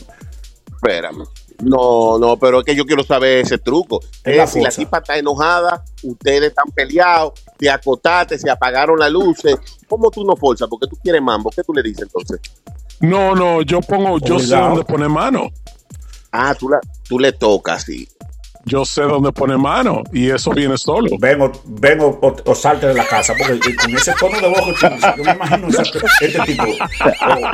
Espérame. 0.75 1.23
No, 1.63 2.17
no, 2.19 2.37
pero 2.37 2.59
es 2.59 2.65
que 2.65 2.75
yo 2.75 2.85
quiero 2.85 3.03
saber 3.03 3.37
ese 3.39 3.57
truco. 3.57 4.01
Es 4.23 4.35
la 4.35 4.43
Es 4.43 4.49
si 4.51 4.61
la 4.61 4.69
tipa 4.69 4.97
está 4.97 5.17
enojada, 5.17 5.83
ustedes 6.03 6.49
están 6.49 6.65
peleados, 6.75 7.33
te 7.57 7.69
acotaste, 7.69 8.37
se 8.37 8.49
apagaron 8.49 8.99
las 8.99 9.09
luces. 9.11 9.55
¿Cómo 9.87 10.11
tú 10.11 10.25
no 10.25 10.35
forzas? 10.35 10.67
Porque 10.67 10.87
tú 10.87 10.97
quieres 11.01 11.21
mambo. 11.21 11.49
¿Qué 11.51 11.63
tú 11.63 11.73
le 11.73 11.81
dices 11.81 12.03
entonces? 12.03 12.39
No, 12.99 13.35
no, 13.35 13.61
yo 13.61 13.79
pongo, 13.81 14.19
yo 14.19 14.37
sé 14.39 14.55
dónde 14.55 14.83
poner 14.83 15.09
mano. 15.09 15.49
Ah, 16.31 16.53
tú, 16.59 16.67
la, 16.69 16.79
tú 17.07 17.19
le 17.19 17.31
tocas, 17.31 17.83
sí. 17.83 18.07
Yo 18.67 18.83
sé 18.83 19.03
dónde 19.03 19.31
poner 19.31 19.59
mano 19.59 20.01
y 20.11 20.31
eso 20.31 20.49
viene 20.51 20.75
solo. 20.77 21.07
Ven 21.19 21.39
o, 21.41 21.51
ven 21.65 21.99
o, 22.01 22.05
o- 22.21 22.35
o 22.45 22.55
salte 22.55 22.87
de 22.87 22.95
la 22.95 23.05
casa, 23.05 23.33
porque 23.37 23.75
con 23.75 23.95
ese 23.95 24.11
tono 24.19 24.39
de 24.39 24.47
voz 24.49 24.81
yo 24.81 25.23
me 25.23 25.31
imagino 25.33 25.67
ese- 25.67 25.99
este 26.21 26.39
tipo. 26.41 26.63
o 26.63 27.51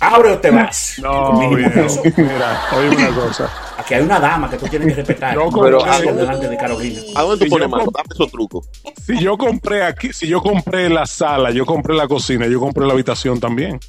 abre 0.00 0.30
o 0.32 0.38
te 0.38 0.50
vas. 0.52 0.94
No. 1.02 1.32
Mira, 1.50 2.62
oye 2.76 2.88
una 2.96 3.08
cosa. 3.14 3.50
Aquí 3.76 3.94
hay 3.94 4.02
una 4.02 4.20
dama 4.20 4.48
que 4.48 4.56
tú 4.56 4.68
tienes 4.68 4.86
que 4.88 4.94
respetar. 4.94 5.34
Yo 5.34 5.48
Pero- 5.50 5.82
delante 6.14 6.48
de 6.48 6.56
Carolina. 6.56 7.00
¿A 7.16 7.22
dónde 7.22 7.38
tú 7.38 7.44
Si 7.44 7.50
pones 7.50 7.68
mano? 7.68 7.84
Dame 7.92 8.08
esos 8.14 8.30
trucos. 8.30 8.68
Si 9.04 9.18
yo 9.18 9.36
compré 9.36 9.82
aquí, 9.84 10.12
si 10.12 10.28
yo 10.28 10.40
compré 10.40 10.88
la 10.88 11.06
sala, 11.06 11.50
yo 11.50 11.66
compré 11.66 11.94
la 11.96 12.06
cocina, 12.06 12.46
yo 12.46 12.60
compré 12.60 12.86
la 12.86 12.92
habitación 12.92 13.40
también. 13.40 13.80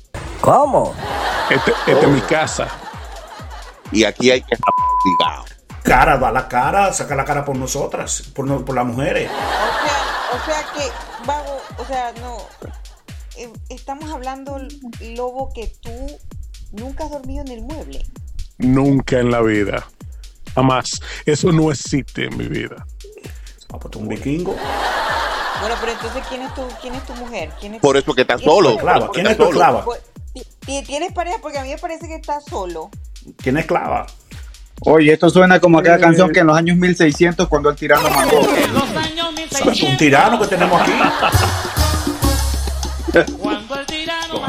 ¿Cómo? 0.42 0.96
Este, 1.52 1.72
esta 1.86 2.02
es 2.08 2.12
mi 2.12 2.22
casa. 2.22 2.68
Y 3.92 4.04
aquí 4.06 4.32
hay 4.32 4.42
que 4.42 4.56
estar 4.56 4.74
obligado. 5.20 5.46
Cara, 5.84 6.18
da 6.18 6.32
la 6.32 6.48
cara, 6.48 6.94
saca 6.94 7.16
la 7.16 7.26
cara 7.26 7.44
por 7.46 7.56
nosotras, 7.58 8.24
por, 8.34 8.46
no- 8.48 8.64
por 8.64 8.76
las 8.76 8.86
mujeres. 8.86 9.30
O 9.30 9.86
sea, 9.86 10.42
o 10.42 10.46
sea 10.46 10.66
que, 10.74 11.28
vago, 11.28 11.58
o 11.78 11.86
sea, 11.86 12.14
no. 12.22 12.38
eh, 13.38 13.52
estamos 13.70 14.10
hablando, 14.12 14.58
Lobo, 15.02 15.52
que 15.54 15.68
tú 15.82 15.92
nunca 16.72 17.04
has 17.06 17.12
dormido 17.12 17.44
en 17.44 17.52
el 17.52 17.62
mueble. 17.64 18.06
Nunca 18.60 19.20
en 19.20 19.30
la 19.32 19.42
vida. 19.42 19.86
Jamás. 20.56 21.02
Eso 21.26 21.52
no 21.52 21.72
existe 21.72 22.26
en 22.26 22.38
mi 22.38 22.46
vida. 22.48 22.86
Ah, 23.74 23.80
pues 23.80 23.92
tú 23.92 24.00
un 24.00 24.08
vikingo. 24.08 24.56
Bueno, 25.60 25.76
pero 25.80 25.92
entonces, 25.94 26.24
¿quién 26.30 26.44
es 26.44 26.54
tu, 26.54 26.62
quién 26.82 26.94
es 26.96 27.04
tu 27.06 27.14
mujer? 27.16 27.52
¿Quién 27.60 27.74
es 27.76 27.82
Por 27.82 27.98
eso 27.98 28.14
que 28.14 28.22
estás 28.22 28.38
¿Quién 28.42 28.50
es 28.50 28.56
solo. 28.56 29.12
¿Quién 29.12 29.28
es 29.28 29.38
tu 29.38 29.44
esclava? 29.46 29.84
Pues, 29.86 30.02
ti- 30.66 30.84
¿Tienes 30.84 31.12
pareja? 31.14 31.38
Porque 31.42 31.58
a 31.58 31.64
mí 31.64 31.70
me 31.70 31.78
parece 31.78 32.08
que 32.08 32.16
estás 32.16 32.44
solo. 32.46 32.90
¿Quién 33.38 33.58
es 33.58 33.62
esclava? 33.64 34.06
Oye, 34.86 35.14
esto 35.14 35.30
suena 35.30 35.60
como 35.60 35.80
aquella 35.80 36.00
canción 36.00 36.32
que 36.32 36.42
en 36.42 36.48
los 36.48 36.58
años 36.58 36.78
1600 36.78 37.48
cuando 37.48 37.70
el 37.70 37.76
tirano 37.76 38.10
mandó. 38.10 38.40
Un 39.88 39.98
tirano 39.98 40.40
que 40.40 40.48
tenemos 40.48 40.82
aquí. 40.82 40.92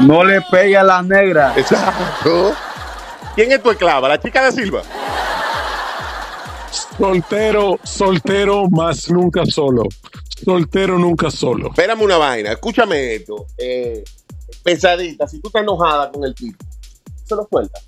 No 0.01 0.23
le 0.23 0.41
pegue 0.41 0.77
a 0.77 0.83
la 0.83 1.01
negra. 1.01 1.53
Exacto. 1.55 2.53
¿Quién 3.35 3.51
es 3.51 3.61
tu 3.61 3.71
esclava? 3.71 4.09
¿La 4.09 4.19
chica 4.19 4.45
de 4.45 4.51
Silva? 4.51 4.81
Soltero, 6.97 7.79
soltero, 7.83 8.69
más 8.69 9.09
nunca 9.09 9.45
solo. 9.45 9.83
Soltero, 10.43 10.97
nunca 10.97 11.29
solo. 11.29 11.69
Espérame 11.69 12.01
una 12.01 12.17
vaina. 12.17 12.51
Escúchame 12.51 13.15
esto. 13.15 13.47
Eh, 13.57 14.03
pesadita, 14.63 15.27
si 15.27 15.39
tú 15.39 15.47
estás 15.47 15.63
enojada 15.63 16.11
con 16.11 16.23
el 16.23 16.33
tipo, 16.33 16.63
se 17.23 17.35
lo 17.35 17.47
suelta. 17.49 17.79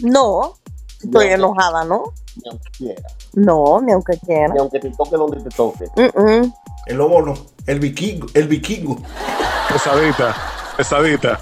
No, 0.00 0.57
estoy 1.02 1.28
No. 1.28 1.34
enojada, 1.34 1.84
¿no? 1.84 2.12
Ni 2.36 2.48
aunque 2.50 2.70
quiera. 2.76 3.02
No, 3.34 3.80
ni 3.80 3.92
aunque 3.92 4.18
quiera. 4.18 4.52
Ni 4.54 4.58
aunque 4.60 4.80
te 4.80 4.90
toque 4.90 5.16
donde 5.16 5.40
te 5.42 5.50
toque. 5.50 5.84
Mm, 5.96 6.20
mm. 6.22 6.54
El 6.86 6.96
lobo 6.96 7.22
no. 7.22 7.34
El 7.66 7.80
vikingo. 7.80 8.26
El 8.34 8.48
vikingo. 8.48 8.96
Pesadita, 9.72 10.34
pesadita, 10.76 11.38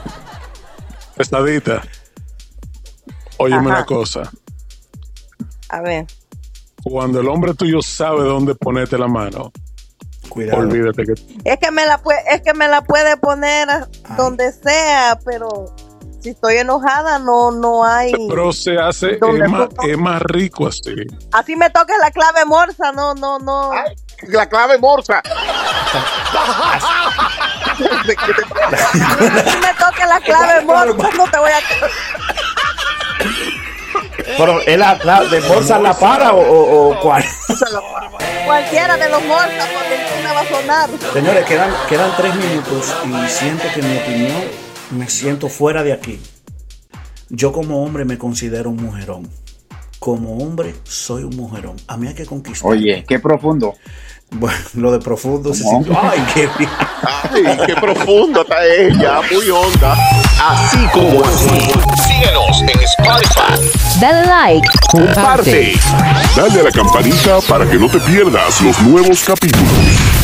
pesadita. 1.17 1.83
Óyeme 3.39 3.71
Ajá. 3.71 3.79
una 3.79 3.87
cosa. 3.87 4.31
A 5.69 5.81
ver. 5.81 6.07
Cuando 6.83 7.21
el 7.21 7.29
hombre 7.29 7.55
tuyo 7.55 7.83
sabe 7.83 8.23
dónde 8.25 8.55
ponerte 8.55 8.97
la 8.99 9.09
mano, 9.09 9.53
Cuidado. 10.29 10.61
olvídate 10.61 11.05
que 11.05 11.15
Es 11.45 11.59
que 11.59 11.71
me 11.73 11.85
la 11.85 11.99
puede, 11.99 12.21
es 12.33 12.43
que 12.43 12.55
me 12.55 12.69
la 12.69 12.83
puede 12.83 13.17
poner 13.17 13.69
Ay. 13.69 14.17
donde 14.17 14.53
sea, 14.53 15.19
pero 15.25 15.75
si 16.21 16.31
estoy 16.31 16.57
enojada 16.59 17.19
no, 17.19 17.51
no 17.51 17.85
hay. 17.85 18.13
Pero 18.29 18.53
se 18.53 18.77
hace, 18.79 19.17
¿Dónde 19.17 19.45
es 19.47 19.51
más, 19.51 19.69
es 19.87 19.99
más 19.99 20.21
rico 20.23 20.67
así. 20.69 20.95
Así 21.33 21.57
me 21.57 21.71
toques 21.71 21.97
la 22.01 22.11
clave 22.11 22.45
morsa, 22.45 22.93
no, 22.93 23.15
no, 23.15 23.39
no. 23.39 23.73
Ay, 23.73 23.95
la 24.29 24.47
clave 24.49 24.79
morsa. 24.79 25.23
Si 27.77 27.83
me 29.59 29.75
toca 29.79 30.07
la 30.07 30.21
clave, 30.21 30.53
amor, 30.61 30.97
no 31.17 31.25
te 31.31 31.39
voy 31.39 31.51
a. 31.51 31.59
Pero 34.39 34.61
¿es 34.63 34.79
la, 34.79 34.99
la 35.05 35.25
de 35.25 35.41
bolsa 35.41 35.79
la 35.79 35.95
para 35.95 36.33
o, 36.33 36.41
o- 36.41 36.91
o 36.91 37.01
cuál? 37.01 37.25
Cualquiera 38.45 38.97
de 38.97 39.09
los 39.09 39.23
mortas, 39.25 39.69
porque 39.75 39.99
ninguna 40.11 40.33
va 40.33 40.41
a 40.41 40.49
sonar. 40.49 40.91
Señores, 41.13 41.45
quedan, 41.47 41.71
quedan 41.89 42.11
tres 42.17 42.35
minutos 42.35 42.95
y 43.05 43.29
siento 43.29 43.65
que 43.75 43.83
mi 43.83 43.99
opinión 43.99 44.43
me 44.91 45.09
siento 45.09 45.49
fuera 45.49 45.83
de 45.83 45.93
aquí. 45.93 46.21
Yo 47.29 47.53
como 47.53 47.83
hombre 47.83 48.05
me 48.05 48.19
considero 48.19 48.71
un 48.71 48.77
mujerón. 48.77 49.29
Como 49.99 50.39
hombre 50.39 50.75
soy 50.85 51.25
un 51.25 51.35
mujerón. 51.37 51.77
A 51.89 51.97
mí 51.97 52.07
hay 52.07 52.15
que 52.15 52.27
conquistar. 52.27 52.71
Oye, 52.71 53.05
qué 53.09 53.19
profundo. 53.19 53.75
Bueno, 54.31 54.59
lo 54.75 54.93
de 54.93 54.99
profundo 54.99 55.55
se 55.55 55.65
sintió. 55.65 55.97
Ay, 56.01 56.25
qué 56.35 56.49
bien. 56.59 56.71
Ay, 57.03 57.59
qué 57.67 57.75
profundo 57.75 58.43
está 58.43 58.65
ella, 58.65 59.21
muy 59.31 59.51
honda. 59.51 59.97
Así 60.41 60.79
como 60.93 61.25
así. 61.25 61.49
Síguenos 62.07 62.63
en 62.63 62.81
Spotify. 62.81 64.01
Dale 64.01 64.27
like. 64.27 64.69
Comparte. 64.91 65.73
Dale 66.37 66.61
a 66.61 66.63
la 66.63 66.71
campanita 66.71 67.41
para 67.49 67.69
que 67.69 67.77
no 67.77 67.89
te 67.89 67.99
pierdas 68.01 68.61
los 68.61 68.81
nuevos 68.83 69.25
capítulos. 69.25 70.17